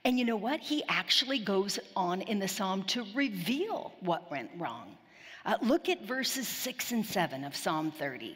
[0.03, 0.61] And you know what?
[0.61, 4.97] He actually goes on in the psalm to reveal what went wrong.
[5.45, 8.35] Uh, look at verses six and seven of Psalm 30.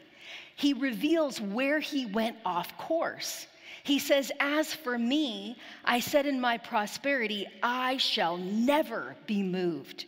[0.61, 3.47] He reveals where he went off course.
[3.81, 10.05] He says, As for me, I said in my prosperity, I shall never be moved.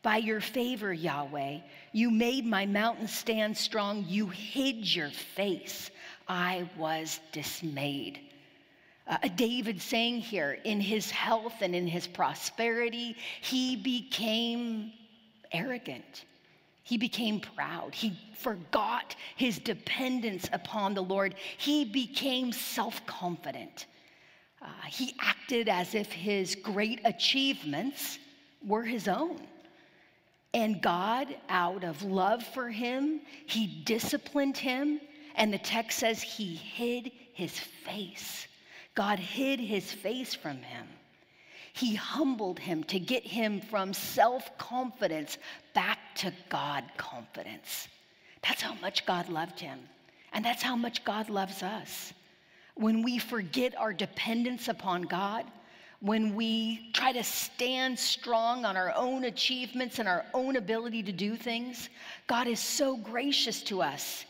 [0.00, 1.58] By your favor, Yahweh,
[1.90, 4.04] you made my mountain stand strong.
[4.06, 5.90] You hid your face.
[6.28, 8.20] I was dismayed.
[9.08, 14.92] Uh, David saying here, in his health and in his prosperity, he became
[15.50, 16.26] arrogant.
[16.88, 17.94] He became proud.
[17.94, 21.34] He forgot his dependence upon the Lord.
[21.58, 23.84] He became self confident.
[24.62, 28.18] Uh, he acted as if his great achievements
[28.66, 29.38] were his own.
[30.54, 34.98] And God, out of love for him, he disciplined him.
[35.34, 38.48] And the text says he hid his face.
[38.94, 40.86] God hid his face from him.
[41.72, 45.38] He humbled him to get him from self confidence
[45.74, 47.88] back to God confidence.
[48.42, 49.78] That's how much God loved him.
[50.32, 52.12] And that's how much God loves us.
[52.74, 55.44] When we forget our dependence upon God,
[56.00, 61.12] when we try to stand strong on our own achievements and our own ability to
[61.12, 61.88] do things,
[62.28, 64.24] God is so gracious to us.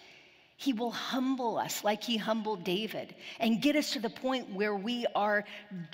[0.61, 4.75] He will humble us like he humbled David and get us to the point where
[4.75, 5.45] we are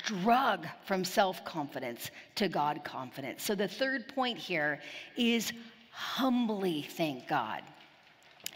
[0.07, 3.42] drug from self confidence to God confidence.
[3.42, 4.81] So the third point here
[5.18, 5.53] is
[5.90, 7.62] humbly thank God.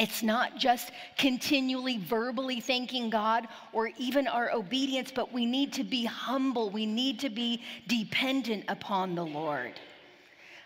[0.00, 5.84] It's not just continually verbally thanking God or even our obedience, but we need to
[5.84, 6.70] be humble.
[6.70, 9.72] We need to be dependent upon the Lord.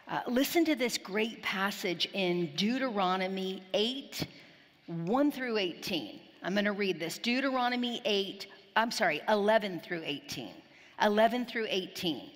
[0.07, 4.25] Uh, listen to this great passage in Deuteronomy 8
[4.93, 6.21] 1 through 18.
[6.43, 10.51] I'm going to read this Deuteronomy 8, I'm sorry, 11 through 18.
[11.03, 12.31] 11 through 18.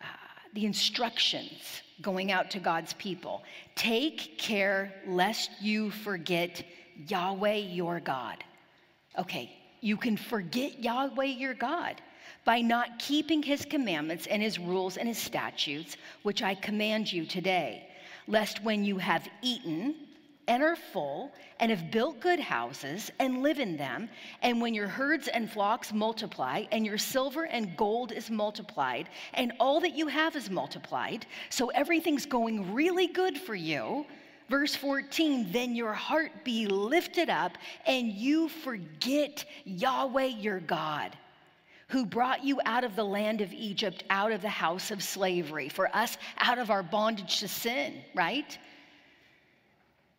[0.00, 0.04] Uh,
[0.54, 3.42] the instructions going out to God's people.
[3.74, 6.64] Take care lest you forget
[7.06, 8.44] Yahweh your God.
[9.18, 12.00] Okay, you can forget Yahweh your God
[12.44, 17.26] by not keeping his commandments and his rules and his statutes, which I command you
[17.26, 17.88] today,
[18.26, 19.94] lest when you have eaten,
[20.48, 21.30] and are full,
[21.60, 24.08] and have built good houses, and live in them.
[24.42, 29.52] And when your herds and flocks multiply, and your silver and gold is multiplied, and
[29.60, 34.06] all that you have is multiplied, so everything's going really good for you.
[34.48, 41.16] Verse 14, then your heart be lifted up, and you forget Yahweh your God
[41.88, 45.68] who brought you out of the land of Egypt, out of the house of slavery,
[45.70, 48.58] for us out of our bondage to sin, right?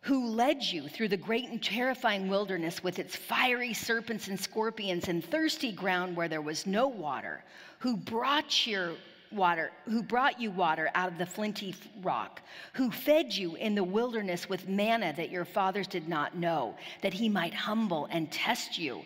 [0.02, 5.08] Who led you through the great and terrifying wilderness with its fiery serpents and scorpions
[5.08, 7.44] and thirsty ground where there was no water,
[7.78, 8.94] who brought your
[9.30, 12.40] water, who brought you water out of the flinty rock,
[12.72, 17.12] who fed you in the wilderness with manna that your fathers did not know, that
[17.12, 19.02] he might humble and test you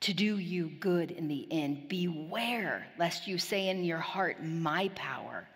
[0.00, 1.88] to do you good in the end.
[1.88, 5.46] Beware lest you say in your heart, My power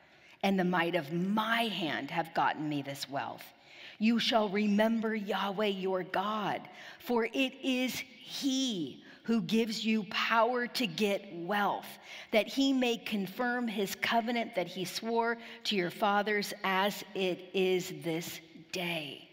[0.42, 3.53] and the might of my hand have gotten me this wealth.
[3.98, 6.60] You shall remember Yahweh your God,
[6.98, 11.86] for it is He who gives you power to get wealth,
[12.30, 17.92] that he may confirm his covenant that he swore to your fathers as it is
[18.02, 18.40] this
[18.70, 19.26] day.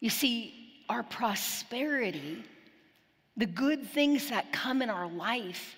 [0.00, 2.42] You see, our prosperity,
[3.36, 5.76] the good things that come in our life,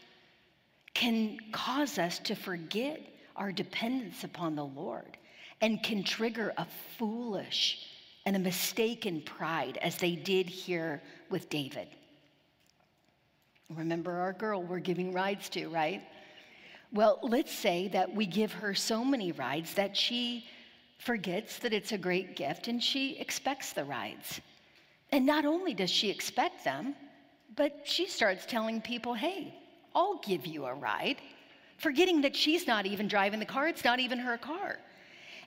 [0.94, 3.00] can cause us to forget
[3.36, 5.17] our dependence upon the Lord
[5.60, 6.66] and can trigger a
[6.98, 7.86] foolish
[8.26, 11.88] and a mistaken pride, as they did here with David.
[13.74, 16.02] Remember our girl we're giving rides to, right?
[16.92, 20.46] Well, let's say that we give her so many rides that she
[20.98, 24.40] forgets that it's a great gift and she expects the rides.
[25.12, 26.94] And not only does she expect them,
[27.56, 29.54] but she starts telling people, hey,
[29.94, 31.16] I'll give you a ride,
[31.78, 34.78] forgetting that she's not even driving the car, it's not even her car.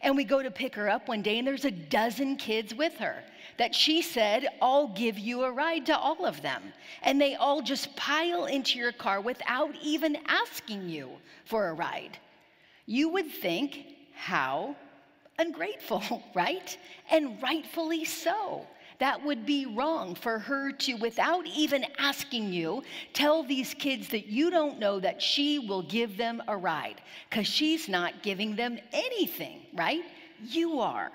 [0.01, 2.95] And we go to pick her up one day, and there's a dozen kids with
[2.97, 3.23] her
[3.57, 6.63] that she said, I'll give you a ride to all of them.
[7.03, 11.09] And they all just pile into your car without even asking you
[11.45, 12.17] for a ride.
[12.85, 13.85] You would think,
[14.15, 14.75] how
[15.37, 16.77] ungrateful, right?
[17.09, 18.65] And rightfully so.
[19.01, 22.83] That would be wrong for her to, without even asking you,
[23.13, 27.47] tell these kids that you don't know that she will give them a ride because
[27.47, 30.03] she's not giving them anything, right?
[30.47, 31.11] You are.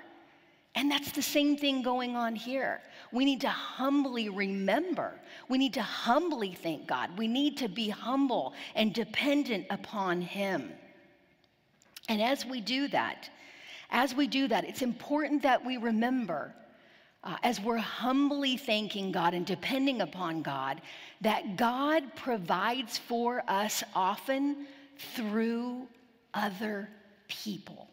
[0.74, 2.80] And that's the same thing going on here.
[3.12, 5.14] We need to humbly remember.
[5.49, 7.16] We need to humbly thank God.
[7.16, 10.72] We need to be humble and dependent upon Him.
[12.09, 13.30] And as we do that,
[13.93, 16.53] as we do that, it's important that we remember
[17.27, 20.81] uh, as we're humbly thanking God and depending upon God,
[21.20, 24.66] that God provides for us often
[25.16, 25.89] through
[26.33, 26.89] other
[27.27, 27.89] people.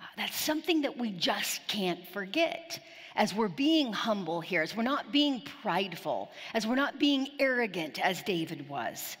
[0.00, 2.78] Uh, that's something that we just can't forget.
[3.16, 7.98] As we're being humble here, as we're not being prideful, as we're not being arrogant
[8.02, 9.16] as David was,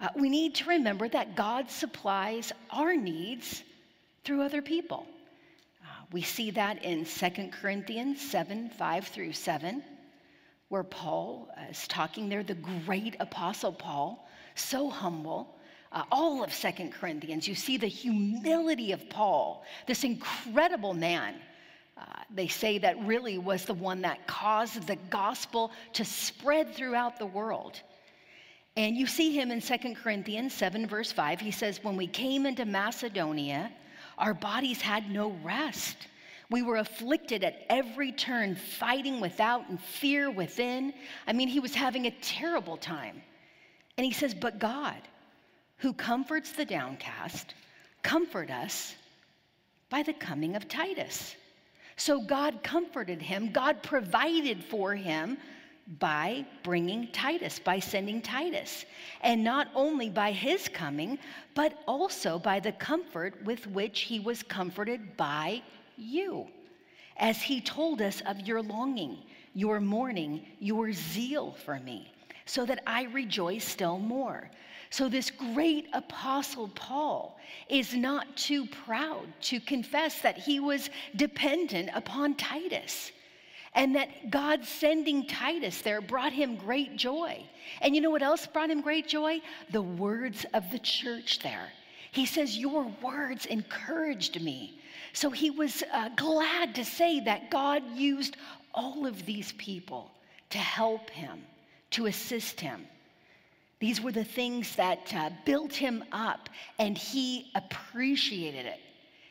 [0.00, 3.62] uh, we need to remember that God supplies our needs
[4.24, 5.06] through other people.
[6.10, 9.82] We see that in 2 Corinthians 7 5 through 7,
[10.68, 12.54] where Paul is talking there, the
[12.86, 15.54] great apostle Paul, so humble.
[15.90, 21.34] Uh, all of Second Corinthians, you see the humility of Paul, this incredible man.
[21.96, 27.18] Uh, they say that really was the one that caused the gospel to spread throughout
[27.18, 27.80] the world.
[28.76, 31.40] And you see him in Second Corinthians 7, verse 5.
[31.40, 33.72] He says, When we came into Macedonia,
[34.18, 35.96] our bodies had no rest.
[36.50, 40.92] We were afflicted at every turn, fighting without and fear within.
[41.26, 43.22] I mean, he was having a terrible time.
[43.96, 45.00] And he says, But God,
[45.78, 47.54] who comforts the downcast,
[48.02, 48.94] comfort us
[49.90, 51.36] by the coming of Titus.
[51.96, 55.36] So God comforted him, God provided for him
[55.98, 58.84] by bringing Titus, by sending Titus.
[59.22, 61.18] And not only by his coming,
[61.54, 65.62] but also by the comfort with which he was comforted by
[65.96, 66.46] you,
[67.16, 69.18] as he told us of your longing,
[69.54, 72.12] your mourning, your zeal for me,
[72.44, 74.50] so that I rejoice still more.
[74.90, 81.90] So, this great apostle Paul is not too proud to confess that he was dependent
[81.94, 83.12] upon Titus
[83.78, 87.46] and that God sending Titus there brought him great joy.
[87.80, 89.40] And you know what else brought him great joy?
[89.70, 91.70] The words of the church there.
[92.10, 94.80] He says, Your words encouraged me.
[95.12, 98.36] So he was uh, glad to say that God used
[98.74, 100.10] all of these people
[100.50, 101.40] to help him,
[101.92, 102.84] to assist him.
[103.78, 106.48] These were the things that uh, built him up,
[106.80, 108.80] and he appreciated it.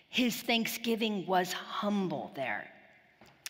[0.08, 2.72] His thanksgiving was humble there.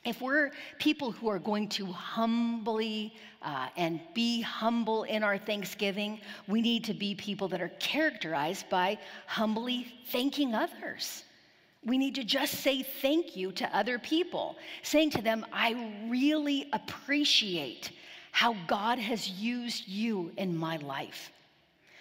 [0.08, 6.22] If we're people who are going to humbly uh, and be humble in our thanksgiving,
[6.47, 11.26] we need to be people that are characterized by humbly thanking others.
[11.86, 16.70] We need to just say thank you to other people, saying to them, I really
[16.72, 17.91] appreciate
[18.32, 21.34] how God has used you in my life.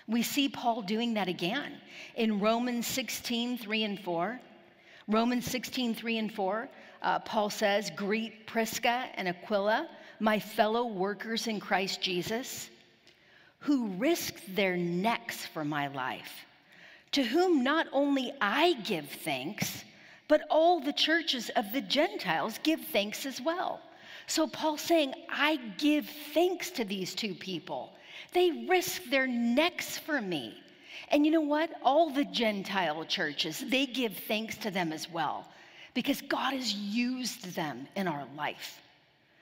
[0.07, 1.72] We see Paul doing that again
[2.14, 4.40] in Romans 16, 3 and 4.
[5.09, 6.68] Romans 16, 3 and 4
[7.03, 9.88] uh, Paul says, Greet Prisca and Aquila,
[10.20, 12.70] my fellow workers in Christ Jesus,
[13.59, 16.47] who risked their necks for my life,
[17.12, 19.84] to whom not only I give thanks,
[20.28, 23.80] but all the churches of the Gentiles give thanks as well.
[24.26, 27.92] So Paul's saying, I give thanks to these two people.
[28.32, 30.62] They risk their necks for me.
[31.11, 31.70] And you know what?
[31.82, 35.47] All the Gentile churches, they give thanks to them as well
[35.97, 38.82] because God has used them in our life.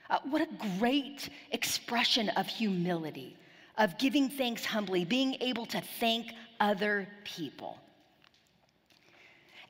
[0.08, 0.48] Uh, what a
[0.78, 3.36] great expression of humility.
[3.76, 6.26] of giving thanks humbly, being able to thank
[6.60, 7.76] other people.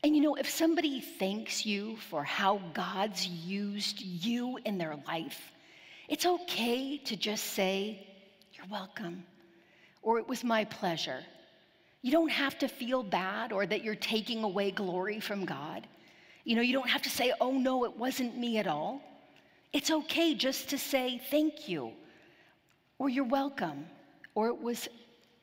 [0.03, 5.41] And you know, if somebody thanks you for how God's used you in their life,
[6.07, 8.07] it's okay to just say,
[8.53, 9.25] You're welcome,
[10.03, 11.23] or it was my pleasure.
[12.03, 15.89] You don't have to feel bad or that you're taking away glory from God.
[16.45, 19.01] You know, you don't have to say, Oh no, it wasn't me at all.
[19.73, 21.91] It's okay just to say thank you,
[22.99, 23.87] or you're welcome,
[24.37, 24.89] or it was,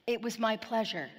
[0.08, 1.10] it was my pleasure.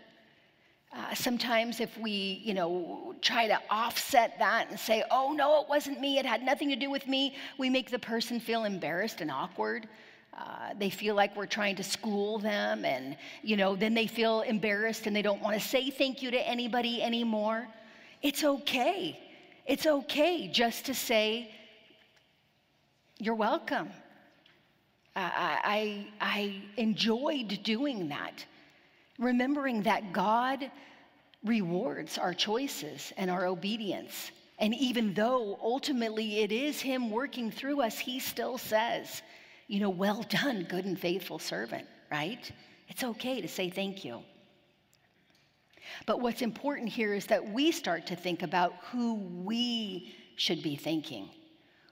[0.95, 5.68] Uh, sometimes, if we, you know, try to offset that and say, "Oh no, it
[5.68, 6.18] wasn't me.
[6.18, 9.89] It had nothing to do with me," we make the person feel embarrassed and awkward.
[10.37, 14.41] Uh, they feel like we're trying to school them, and you know, then they feel
[14.43, 17.66] embarrassed and they don't want to say thank you to anybody anymore.
[18.22, 19.18] It's okay.
[19.67, 21.51] It's okay just to say,
[23.19, 23.91] "You're welcome."
[25.15, 28.47] I, I, I enjoyed doing that
[29.19, 30.71] remembering that God
[31.45, 34.31] rewards our choices and our obedience.
[34.59, 39.23] And even though ultimately it is Him working through us, He still says,
[39.67, 42.51] you know, well done, good and faithful servant, right?
[42.89, 44.23] It's okay to say thank you.
[46.07, 50.76] But what's important here is that we start to think about who we should be
[50.76, 51.28] thanking.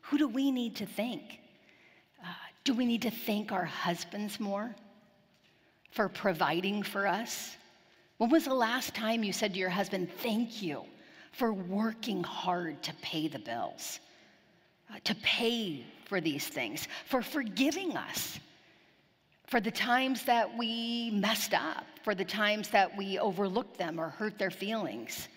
[0.03, 1.41] Who do we need to thank?
[2.22, 2.32] Uh,
[2.64, 4.74] do we need to thank our husbands more?
[5.91, 7.57] for providing for us?
[8.18, 10.84] When was the last time you said to your husband, Thank you
[11.32, 14.01] for working hard to pay the bills,
[14.93, 18.38] uh, to pay for these things, for forgiving us,
[19.51, 24.09] for the times that we messed up, for the times that we overlooked them or
[24.09, 25.28] hurt their feelings?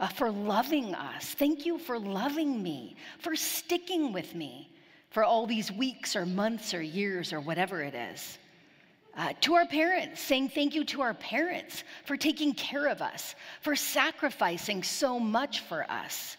[0.00, 1.34] Uh, for loving us.
[1.34, 4.68] Thank you for loving me, for sticking with me
[5.10, 8.38] for all these weeks or months or years or whatever it is.
[9.16, 13.36] Uh, to our parents, saying thank you to our parents for taking care of us,
[13.60, 16.36] for sacrificing so much for us,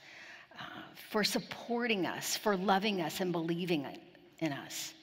[0.59, 0.63] uh,
[1.09, 3.85] for supporting us, for loving us and believing
[4.39, 4.93] in us.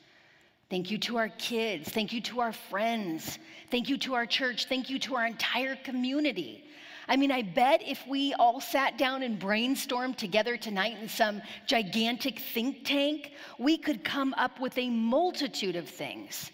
[0.70, 1.88] Thank you to our kids.
[1.88, 3.40] Thank you to our friends.
[3.72, 4.66] Thank you to our church.
[4.66, 6.64] Thank you to our entire community.
[7.08, 11.42] I mean, I bet if we all sat down and brainstormed together tonight in some
[11.66, 16.52] gigantic think tank, we could come up with a multitude of things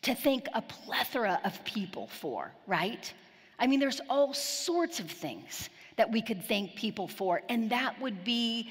[0.00, 3.12] to thank a plethora of people for, right?
[3.58, 8.00] I mean, there's all sorts of things that we could thank people for, and that
[8.00, 8.70] would be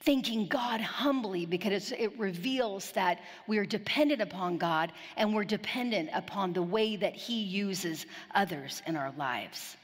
[0.00, 6.10] thanking God humbly because it reveals that we are dependent upon God and we're dependent
[6.14, 9.76] upon the way that He uses others in our lives.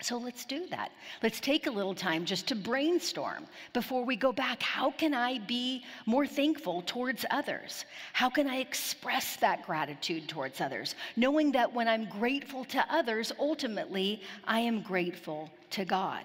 [0.00, 0.90] So let's do that.
[1.22, 4.60] Let's take a little time just to brainstorm before we go back.
[4.60, 7.84] How can I be more thankful towards others?
[8.12, 10.96] How can I express that gratitude towards others?
[11.16, 16.24] Knowing that when I'm grateful to others, ultimately, I am grateful to God.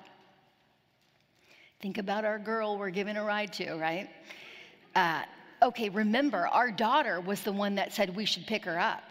[1.81, 4.09] Think about our girl we're giving a ride to, right?
[4.95, 5.21] Uh,
[5.61, 9.03] okay, remember, our daughter was the one that said we should pick her up.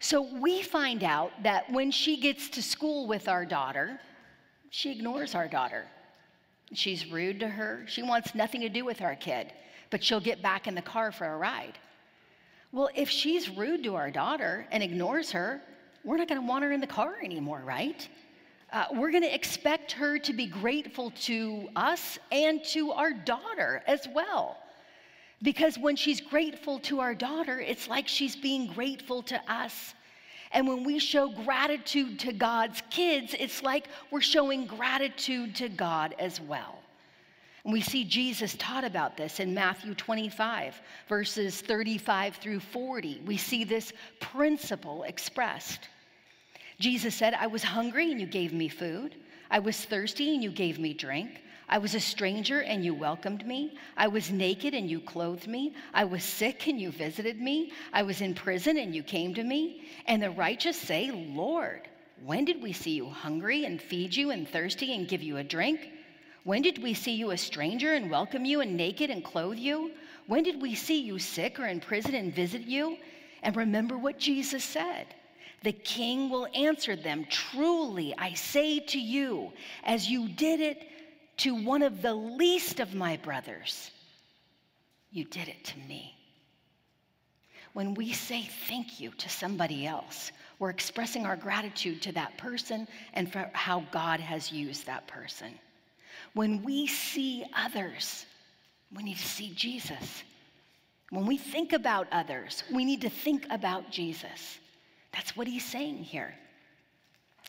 [0.00, 4.00] So we find out that when she gets to school with our daughter,
[4.70, 5.84] she ignores our daughter.
[6.72, 7.84] She's rude to her.
[7.86, 9.52] She wants nothing to do with our kid,
[9.90, 11.78] but she'll get back in the car for a ride.
[12.72, 15.60] Well, if she's rude to our daughter and ignores her,
[16.04, 18.08] we're not going to want her in the car anymore, right?
[18.72, 23.82] Uh, we're going to expect her to be grateful to us and to our daughter
[23.86, 24.56] as well.
[25.42, 29.94] Because when she's grateful to our daughter, it's like she's being grateful to us.
[30.52, 36.14] And when we show gratitude to God's kids, it's like we're showing gratitude to God
[36.18, 36.78] as well.
[37.64, 43.22] And we see Jesus taught about this in Matthew 25, verses 35 through 40.
[43.26, 45.88] We see this principle expressed.
[46.82, 49.14] Jesus said, I was hungry and you gave me food.
[49.48, 51.40] I was thirsty and you gave me drink.
[51.68, 53.76] I was a stranger and you welcomed me.
[53.96, 55.74] I was naked and you clothed me.
[55.94, 57.70] I was sick and you visited me.
[57.92, 59.82] I was in prison and you came to me.
[60.08, 61.88] And the righteous say, Lord,
[62.24, 65.44] when did we see you hungry and feed you and thirsty and give you a
[65.44, 65.88] drink?
[66.42, 69.92] When did we see you a stranger and welcome you and naked and clothe you?
[70.26, 72.96] When did we see you sick or in prison and visit you?
[73.44, 75.06] And remember what Jesus said.
[75.62, 79.52] The king will answer them Truly, I say to you,
[79.84, 80.82] as you did it
[81.38, 83.90] to one of the least of my brothers,
[85.10, 86.16] you did it to me.
[87.72, 92.86] When we say thank you to somebody else, we're expressing our gratitude to that person
[93.14, 95.58] and for how God has used that person.
[96.34, 98.26] When we see others,
[98.94, 100.22] we need to see Jesus.
[101.10, 104.58] When we think about others, we need to think about Jesus.
[105.12, 106.34] That's what he's saying here.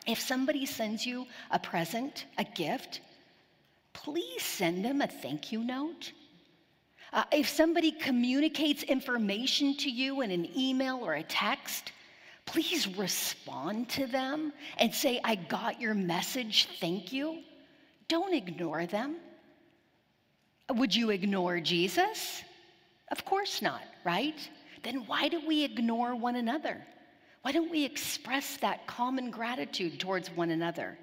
[0.06, 3.02] If somebody sends you a present, a gift,
[3.94, 6.12] please send them a thank you note.
[7.14, 11.92] Uh, if somebody communicates information to you in an email or a text,
[12.46, 17.42] please respond to them and say, I got your message, thank you.
[18.08, 19.18] Don't ignore them.
[20.70, 22.44] Would you ignore Jesus?
[23.12, 24.50] Of course not, right?
[24.82, 26.86] Then why do we ignore one another?
[27.44, 30.98] Why don't we express that common gratitude towards one another?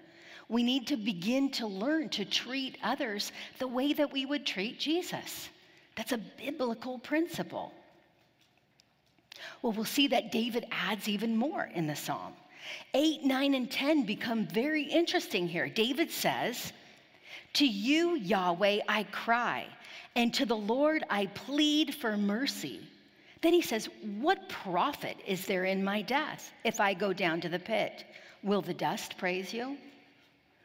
[0.49, 4.81] We need to begin to learn to treat others the way that we would treat
[4.81, 5.51] Jesus.
[5.97, 7.73] That's a biblical principle.
[9.61, 12.33] Well, we'll see that David adds even more in the psalm.
[12.95, 15.69] 8, 9, and 10 become very interesting here.
[15.69, 16.73] David says,
[17.55, 19.67] To you, Yahweh, I cry,
[20.17, 22.81] and to the Lord I plead for mercy.
[23.41, 23.89] Then he says,
[24.19, 28.05] What profit is there in my death if I go down to the pit?
[28.43, 29.77] Will the dust praise you?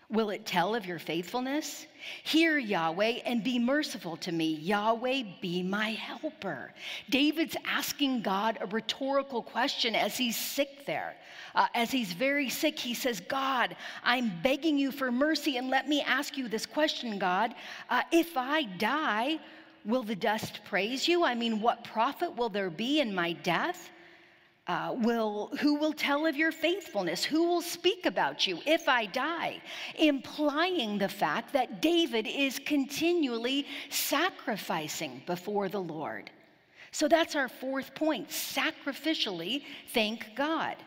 [0.10, 1.88] Will it tell of your faithfulness?
[2.24, 4.54] Hear, Yahweh, and be merciful to me.
[4.54, 6.74] Yahweh, be my helper.
[7.10, 11.16] David's asking God a rhetorical question as he's sick there.
[11.56, 15.90] Uh, as he's very sick, he says, God, I'm begging you for mercy, and let
[15.90, 17.56] me ask you this question, God.
[17.90, 19.40] Uh, if I die,
[19.86, 21.24] Will the dust praise you?
[21.24, 23.92] I mean, what profit will there be in my death?
[24.68, 27.24] Uh, will who will tell of your faithfulness?
[27.24, 29.62] Who will speak about you if I die?
[30.00, 36.32] Implying the fact that David is continually sacrificing before the Lord.
[36.92, 40.78] So that's our fourth point sacrificially thank God.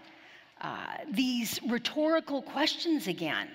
[0.60, 3.48] Uh, these rhetorical questions again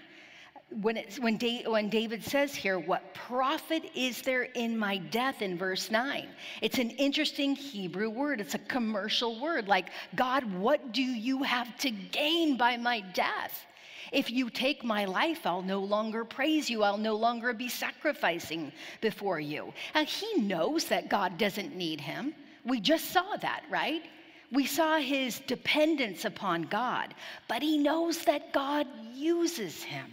[0.82, 5.42] when, it's, when, da- when David says here, What profit is there in my death
[5.42, 6.28] in verse 9?
[6.62, 8.42] It's an interesting Hebrew word.
[8.42, 13.66] It's a commercial word like, God, what do you have to gain by my death?
[14.12, 16.84] If you take my life, I'll no longer praise you.
[16.84, 18.72] I'll no longer be sacrificing
[19.02, 19.74] before you.
[19.96, 22.34] And he knows that God doesn't need him.
[22.66, 24.04] We just saw that, right?
[24.52, 27.16] We saw his dependence upon God,
[27.48, 30.06] but he knows that God uses him.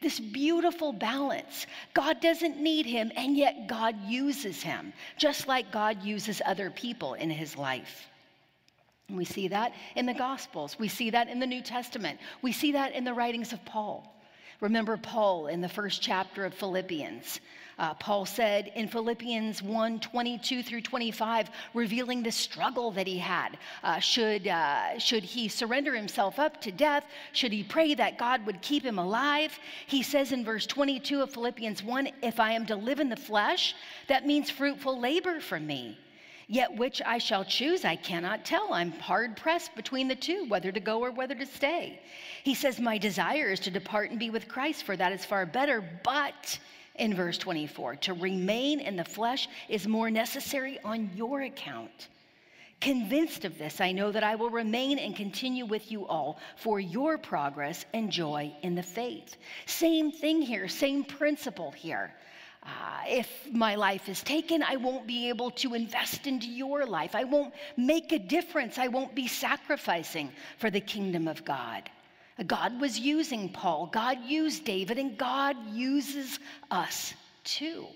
[0.00, 1.66] This beautiful balance.
[1.92, 7.14] God doesn't need him, and yet God uses him, just like God uses other people
[7.14, 8.06] in his life.
[9.10, 10.78] we see that in the Gospels.
[10.78, 12.20] We see that in the New Testament.
[12.42, 14.14] We see that in the writings of Paul.
[14.60, 17.40] Remember Paul in the first chapter of Philippians.
[17.78, 23.58] Uh, Paul said in Philippians 1 22 through 25, revealing the struggle that he had.
[23.84, 27.04] Uh, should, uh, should he surrender himself up to death?
[27.32, 29.58] Should he pray that God would keep him alive?
[29.86, 33.16] He says in verse 22 of Philippians 1 If I am to live in the
[33.16, 33.74] flesh,
[34.08, 35.98] that means fruitful labor for me.
[36.50, 38.72] Yet which I shall choose, I cannot tell.
[38.72, 42.00] I'm hard pressed between the two, whether to go or whether to stay.
[42.42, 45.44] He says, My desire is to depart and be with Christ, for that is far
[45.44, 45.84] better.
[46.02, 46.58] But
[46.98, 52.08] in verse 24, to remain in the flesh is more necessary on your account.
[52.80, 56.78] Convinced of this, I know that I will remain and continue with you all for
[56.78, 59.36] your progress and joy in the faith.
[59.66, 62.14] Same thing here, same principle here.
[62.62, 62.68] Uh,
[63.06, 67.14] if my life is taken, I won't be able to invest into your life.
[67.14, 68.78] I won't make a difference.
[68.78, 71.88] I won't be sacrificing for the kingdom of God.
[72.46, 76.38] God was using Paul, God used David, and God uses
[76.70, 77.14] us
[77.44, 77.86] too.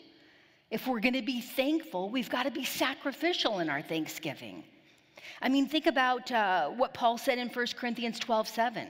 [0.70, 4.64] If we're going to be thankful, we've got to be sacrificial in our thanksgiving.
[5.40, 8.88] I mean, think about uh, what Paul said in 1 Corinthians 12 7.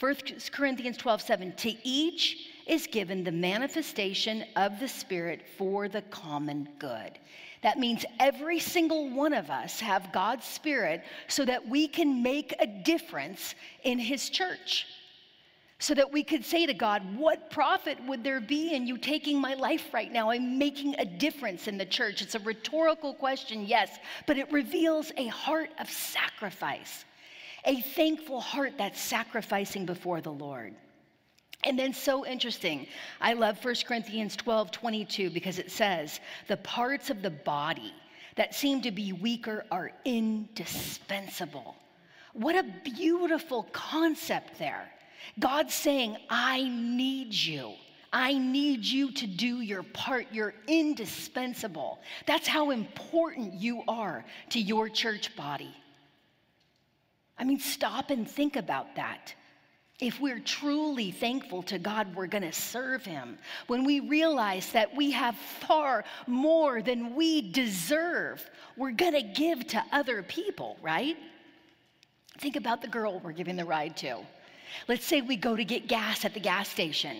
[0.00, 0.16] 1
[0.52, 1.52] Corinthians 12 7.
[1.52, 7.18] To each is given the manifestation of the Spirit for the common good.
[7.64, 12.54] That means every single one of us have God's Spirit so that we can make
[12.60, 13.54] a difference
[13.84, 14.86] in His church.
[15.78, 19.40] So that we could say to God, What profit would there be in you taking
[19.40, 20.28] my life right now?
[20.28, 22.20] I'm making a difference in the church.
[22.20, 27.06] It's a rhetorical question, yes, but it reveals a heart of sacrifice,
[27.64, 30.74] a thankful heart that's sacrificing before the Lord.
[31.64, 32.86] And then, so interesting,
[33.20, 37.94] I love 1 Corinthians 12 22 because it says, the parts of the body
[38.36, 41.76] that seem to be weaker are indispensable.
[42.34, 44.90] What a beautiful concept there.
[45.38, 47.72] God's saying, I need you.
[48.12, 50.26] I need you to do your part.
[50.30, 51.98] You're indispensable.
[52.26, 55.74] That's how important you are to your church body.
[57.38, 59.34] I mean, stop and think about that.
[60.00, 63.38] If we're truly thankful to God, we're going to serve Him.
[63.68, 68.44] When we realize that we have far more than we deserve,
[68.76, 71.16] we're going to give to other people, right?
[72.38, 74.18] Think about the girl we're giving the ride to.
[74.88, 77.18] Let's say we go to get gas at the gas station,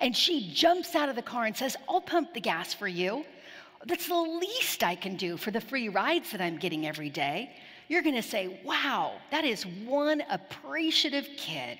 [0.00, 3.26] and she jumps out of the car and says, I'll pump the gas for you.
[3.84, 7.50] That's the least I can do for the free rides that I'm getting every day.
[7.88, 11.78] You're going to say, Wow, that is one appreciative kid.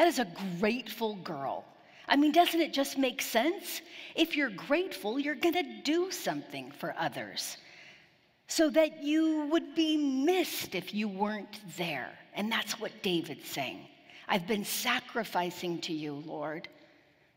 [0.00, 0.26] That is a
[0.58, 1.62] grateful girl.
[2.08, 3.82] I mean, doesn't it just make sense?
[4.14, 7.58] If you're grateful, you're going to do something for others
[8.48, 12.08] so that you would be missed if you weren't there.
[12.32, 13.88] And that's what David's saying.
[14.26, 16.66] I've been sacrificing to you, Lord.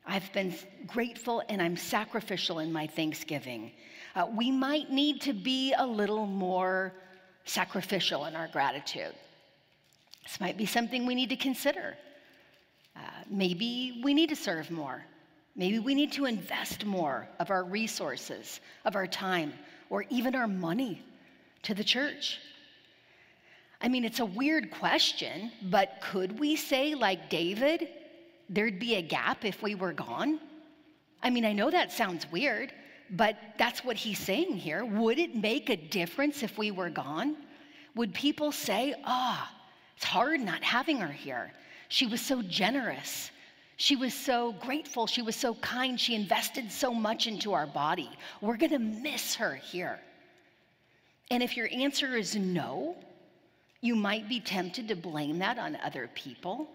[0.06, 0.56] I've been
[0.88, 3.74] grateful and I'm sacrificial in my thanksgiving.
[4.16, 6.94] Uh, we might need to be a little more
[7.44, 9.16] sacrificial in our gratitude.
[10.24, 11.98] This might be something we need to consider.
[12.96, 15.04] Uh, maybe we need to serve more.
[15.56, 19.54] Maybe we need to invest more of our resources, of our time,
[19.90, 21.02] or even our money
[21.64, 22.40] to the church.
[23.82, 27.90] I mean, it's a weird question, but could we say, like David,
[28.50, 30.40] there'd be a gap if we were gone?
[31.22, 32.74] I mean, I know that sounds weird,
[33.12, 34.86] but that's what he's saying here.
[34.86, 37.36] Would it make a difference if we were gone?
[37.96, 39.66] Would people say, ah, oh,
[39.96, 41.52] it's hard not having her here?
[41.94, 43.30] She was so generous.
[43.78, 45.06] She was so grateful.
[45.06, 46.00] She was so kind.
[46.00, 48.10] She invested so much into our body.
[48.42, 50.00] We're going to miss her here.
[51.30, 52.96] And if your answer is no,
[53.82, 56.68] you might be tempted to blame that on other people.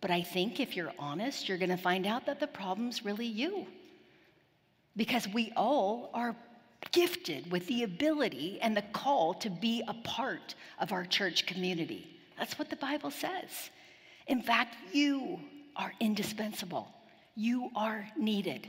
[0.00, 3.26] But I think if you're honest, you're going to find out that the problem's really
[3.26, 3.66] you.
[4.96, 6.34] Because we all are
[6.90, 12.16] gifted with the ability and the call to be a part of our church community.
[12.38, 13.68] That's what the Bible says.
[14.28, 15.40] In fact, you
[15.74, 16.88] are indispensable,
[17.34, 18.68] you are needed.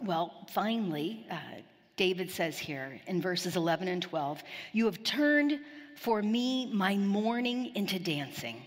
[0.00, 1.36] Well, finally, uh,
[1.96, 4.42] David says here in verses 11 and 12,
[4.72, 5.60] You have turned
[5.96, 8.62] for me my mourning into dancing.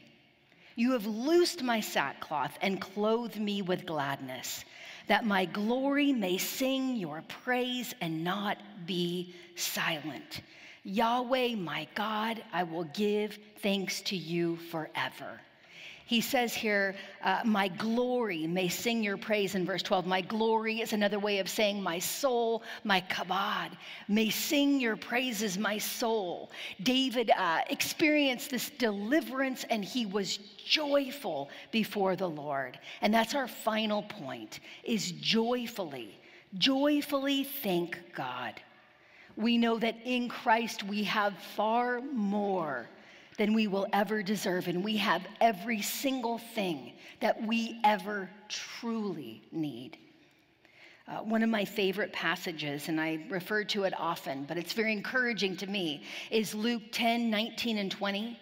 [0.76, 4.64] You have loosed my sackcloth and clothed me with gladness,
[5.08, 10.42] that my glory may sing your praise and not be silent.
[10.86, 15.42] Yahweh, my God, I will give thanks to you forever.
[16.06, 20.06] He says here, uh, My glory may sing your praise in verse 12.
[20.06, 23.72] My glory is another way of saying my soul, my kabod,
[24.08, 26.52] may sing your praises, my soul.
[26.84, 32.78] David uh, experienced this deliverance and he was joyful before the Lord.
[33.02, 36.20] And that's our final point is joyfully,
[36.60, 38.62] joyfully thank God
[39.38, 42.88] we know that in Christ we have far more
[43.38, 49.42] than we will ever deserve, and we have every single thing that we ever truly
[49.52, 49.98] need.
[51.08, 54.92] Uh, one of my favorite passages, and I refer to it often, but it's very
[54.92, 58.40] encouraging to me, is Luke 10 19 and 20.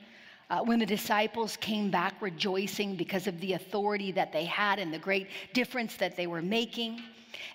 [0.49, 4.93] Uh, when the disciples came back rejoicing because of the authority that they had and
[4.93, 7.01] the great difference that they were making.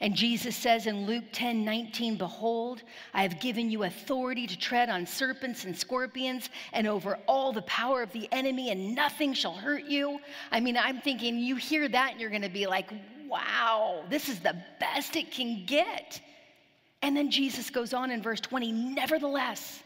[0.01, 2.83] And Jesus says in Luke 10 19, Behold,
[3.14, 7.62] I have given you authority to tread on serpents and scorpions and over all the
[7.62, 10.20] power of the enemy, and nothing shall hurt you.
[10.51, 12.91] I mean, I'm thinking you hear that and you're going to be like,
[13.29, 16.20] wow, this is the best it can get.
[17.03, 19.83] And then Jesus goes on in verse 20, Nevertheless,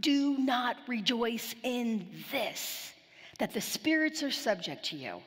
[0.00, 2.92] do not rejoice in this,
[3.38, 5.20] that the spirits are subject to you,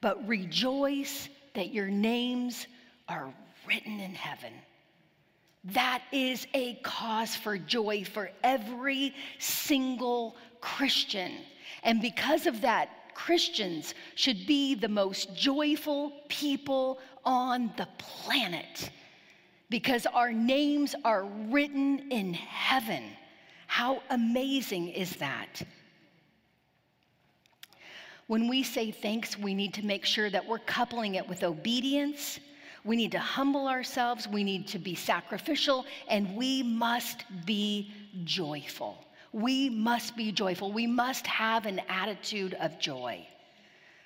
[0.00, 2.66] but rejoice that your names
[3.08, 3.32] are
[3.66, 4.52] written in heaven.
[5.64, 11.32] That is a cause for joy for every single Christian.
[11.82, 18.90] And because of that, Christians should be the most joyful people on the planet
[19.70, 23.04] because our names are written in heaven.
[23.66, 25.62] How amazing is that?
[28.28, 32.38] When we say thanks, we need to make sure that we're coupling it with obedience
[32.86, 34.28] we need to humble ourselves.
[34.28, 35.84] We need to be sacrificial.
[36.08, 37.90] And we must be
[38.24, 39.04] joyful.
[39.32, 40.72] We must be joyful.
[40.72, 43.26] We must have an attitude of joy.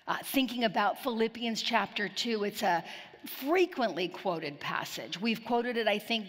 [0.08, 2.82] Uh, thinking about Philippians chapter 2, it's a
[3.26, 5.20] frequently quoted passage.
[5.20, 6.26] We've quoted it, I think,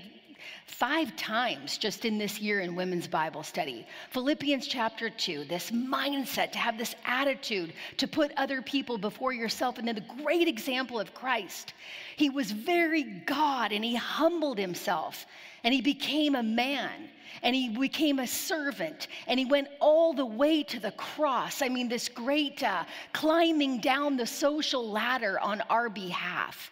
[0.65, 3.85] five times just in this year in women's Bible study.
[4.11, 9.77] Philippians chapter 2, this mindset to have this attitude to put other people before yourself,
[9.77, 11.73] and then the great example of Christ.
[12.15, 15.25] He was very God and he humbled himself
[15.63, 17.09] and he became a man
[17.43, 21.61] and he became a servant and he went all the way to the cross.
[21.61, 22.83] I mean, this great uh,
[23.13, 26.71] climbing down the social ladder on our behalf.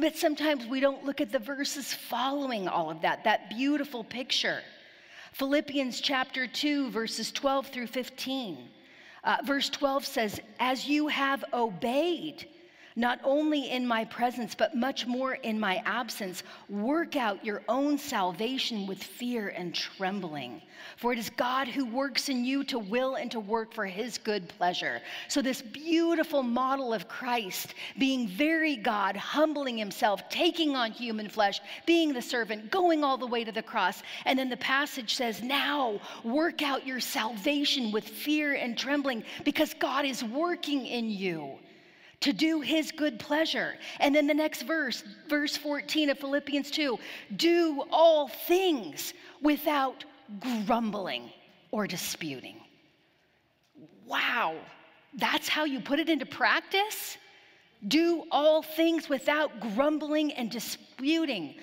[0.00, 4.62] But sometimes we don't look at the verses following all of that, that beautiful picture.
[5.32, 8.68] Philippians chapter 2, verses 12 through 15.
[9.22, 12.48] Uh, verse 12 says, As you have obeyed,
[12.96, 16.42] not only in my presence, but much more in my absence.
[16.68, 20.62] Work out your own salvation with fear and trembling.
[20.96, 24.18] For it is God who works in you to will and to work for his
[24.18, 25.00] good pleasure.
[25.28, 31.60] So, this beautiful model of Christ being very God, humbling himself, taking on human flesh,
[31.86, 34.02] being the servant, going all the way to the cross.
[34.24, 39.74] And then the passage says, Now work out your salvation with fear and trembling because
[39.74, 41.58] God is working in you
[42.20, 43.74] to do his good pleasure.
[43.98, 46.98] And then the next verse, verse 14 of Philippians 2
[47.36, 50.04] do all things without
[50.66, 51.30] grumbling
[51.70, 52.56] or disputing.
[54.06, 54.56] Wow,
[55.14, 57.16] that's how you put it into practice?
[57.88, 61.54] Do all things without grumbling and disputing,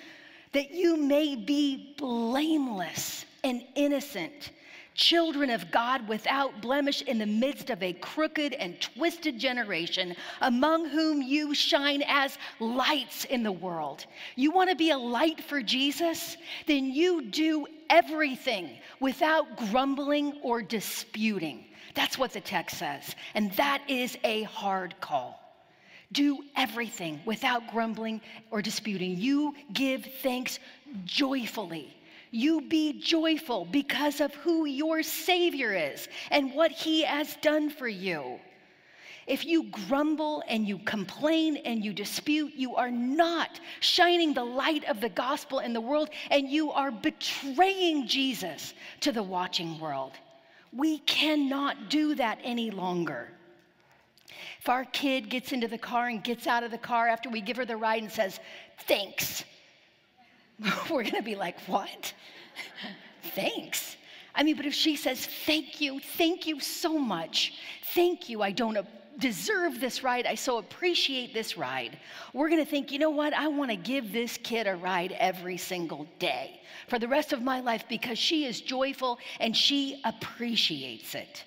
[0.52, 4.50] that you may be blameless and innocent
[4.98, 10.88] children of God without blemish in the midst of a crooked and twisted generation, among
[10.88, 14.04] whom you shine as lights in the world.
[14.36, 16.36] You want to be a light for Jesus?
[16.66, 21.64] Then you do everything without grumbling or disputing.
[21.94, 23.14] That's what the text says.
[23.34, 25.40] And that is a hard call.
[26.10, 28.20] Do everything without grumbling
[28.50, 29.16] or disputing.
[29.16, 30.58] You give thanks
[31.04, 31.94] joyfully
[32.30, 37.88] you be joyful because of who your Savior is and what He has done for
[37.88, 38.38] you.
[39.26, 44.84] If you grumble and you complain and you dispute, you are not shining the light
[44.88, 50.12] of the gospel in the world and you are betraying Jesus to the watching world.
[50.72, 53.28] We cannot do that any longer.
[54.60, 57.42] If our kid gets into the car and gets out of the car after we
[57.42, 58.40] give her the ride and says,
[58.86, 59.44] Thanks,
[60.90, 62.12] we're going to be like, What?
[63.34, 63.96] Thanks.
[64.34, 67.54] I mean, but if she says, Thank you, thank you so much,
[67.94, 68.78] thank you, I don't
[69.18, 71.98] deserve this ride, I so appreciate this ride,
[72.32, 75.12] we're going to think, you know what, I want to give this kid a ride
[75.18, 80.00] every single day for the rest of my life because she is joyful and she
[80.04, 81.44] appreciates it.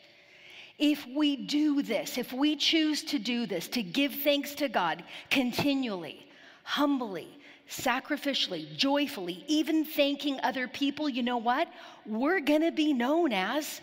[0.78, 5.04] If we do this, if we choose to do this, to give thanks to God
[5.30, 6.26] continually,
[6.64, 7.28] humbly,
[7.72, 11.70] sacrificially, joyfully, even thanking other people, you know what?
[12.06, 13.82] We're to be known as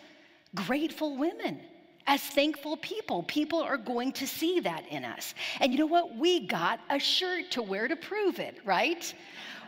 [0.54, 1.60] grateful women,
[2.06, 3.22] as thankful people.
[3.24, 5.34] People are going to see that in us.
[5.60, 6.16] And you know what?
[6.16, 9.12] We got a shirt to wear to prove it, right?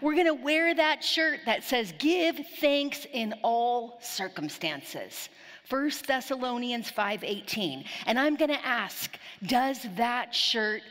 [0.03, 5.31] We're to wear that shirt that says, Give thanks in all circumstances.
[5.69, 7.85] 1 Thessalonians 5:18.
[8.07, 9.17] And I'm going to ask,
[9.47, 10.83] does that shirt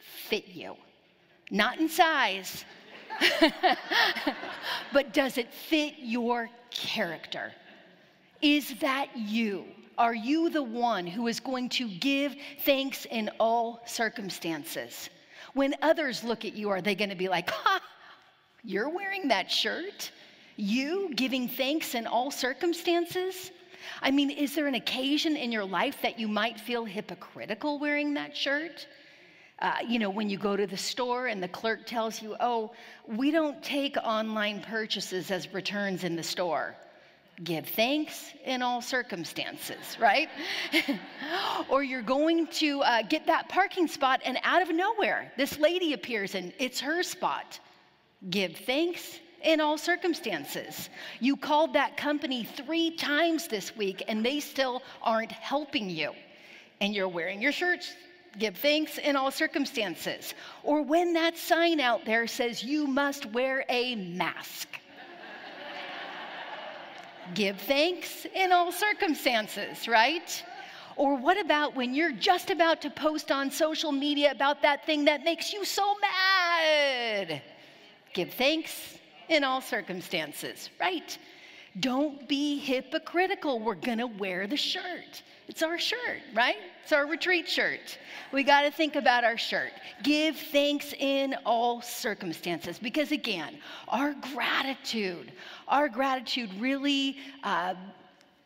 [0.00, 0.76] fit you?
[1.50, 2.64] Not in size,
[4.92, 7.52] but does it fit your character?
[8.40, 9.64] Is that you?
[9.96, 15.10] Are you the one who is going to give thanks in all circumstances?
[15.54, 17.80] When others look at you, are they going to be like, ha,
[18.62, 20.12] you're wearing that shirt?
[20.56, 23.50] You giving thanks in all circumstances?
[24.02, 28.14] I mean, is there an occasion in your life that you might feel hypocritical wearing
[28.14, 28.86] that shirt?
[29.60, 32.70] Uh, you know, when you go to the store and the clerk tells you, oh,
[33.06, 36.76] we don't take online purchases as returns in the store.
[37.42, 40.28] Give thanks in all circumstances, right?
[41.68, 45.92] or you're going to uh, get that parking spot, and out of nowhere, this lady
[45.92, 47.58] appears and it's her spot.
[48.30, 50.88] Give thanks in all circumstances.
[51.20, 56.12] You called that company three times this week, and they still aren't helping you.
[56.80, 57.92] And you're wearing your shirts
[58.38, 60.34] give thanks in all circumstances.
[60.62, 64.68] Or when that sign out there says you must wear a mask.
[67.34, 70.42] give thanks in all circumstances, right?
[70.96, 75.04] Or what about when you're just about to post on social media about that thing
[75.04, 77.40] that makes you so mad?
[78.12, 78.98] Give thanks
[79.28, 81.16] in all circumstances, right?
[81.78, 83.60] Don't be hypocritical.
[83.60, 85.22] We're going to wear the shirt.
[85.48, 86.56] It's our shirt, right?
[86.82, 87.98] It's our retreat shirt.
[88.32, 89.72] We got to think about our shirt.
[90.02, 92.78] Give thanks in all circumstances.
[92.78, 95.32] Because again, our gratitude,
[95.66, 97.74] our gratitude really uh,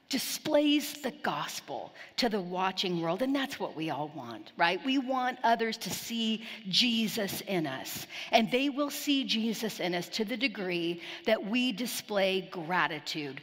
[0.09, 3.23] displays the gospel to the watching world.
[3.23, 4.79] And that's what we all want, right?
[4.85, 8.07] We want others to see Jesus in us.
[8.31, 13.41] And they will see Jesus in us to the degree that we display gratitude,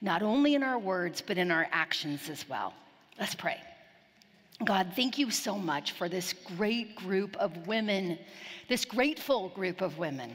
[0.00, 2.72] not only in our words, but in our actions as well.
[3.20, 3.60] Let's pray.
[4.64, 8.18] God, thank you so much for this great group of women,
[8.66, 10.34] this grateful group of women,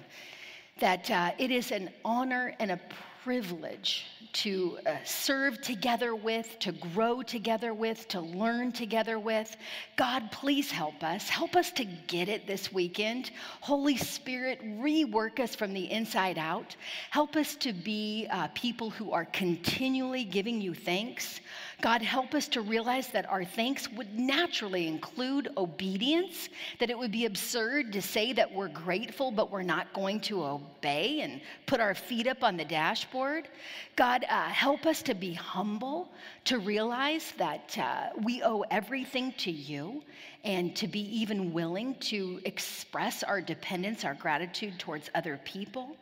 [0.79, 2.79] that uh, it is an honor and a
[3.23, 9.55] privilege to uh, serve together with, to grow together with, to learn together with.
[9.95, 11.27] God, please help us.
[11.27, 13.31] Help us to get it this weekend.
[13.61, 16.75] Holy Spirit, rework us from the inside out.
[17.09, 21.39] Help us to be uh, people who are continually giving you thanks.
[21.85, 27.11] God, help us to realize that our thanks would naturally include obedience, that it would
[27.11, 31.79] be absurd to say that we're grateful, but we're not going to obey and put
[31.79, 33.49] our feet up on the dashboard.
[33.95, 36.09] God, uh, help us to be humble,
[36.45, 40.01] to realize that uh, we owe everything to you,
[40.45, 45.97] and to be even willing to express our dependence, our gratitude towards other people.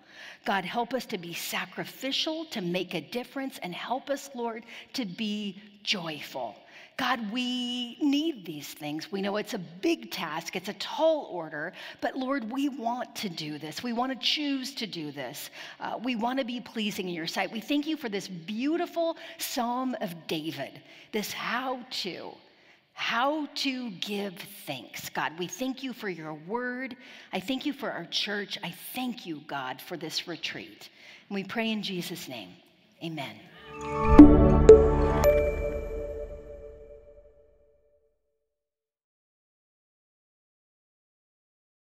[0.46, 5.06] God, help us to be sacrificial, to make a difference, and help us, Lord, to
[5.06, 6.56] be joyful.
[6.98, 9.12] God, we need these things.
[9.12, 13.30] We know it's a big task, it's a tall order, but Lord, we want to
[13.30, 13.82] do this.
[13.82, 15.50] We want to choose to do this.
[15.80, 17.52] Uh, we want to be pleasing in your sight.
[17.52, 20.82] We thank you for this beautiful Psalm of David,
[21.12, 22.34] this how to.
[22.94, 24.36] How to give
[24.66, 25.10] thanks.
[25.10, 26.96] God, we thank you for your word.
[27.32, 28.58] I thank you for our church.
[28.64, 30.90] I thank you, God, for this retreat.
[31.30, 32.50] And we pray in Jesus' name.
[33.04, 34.53] Amen.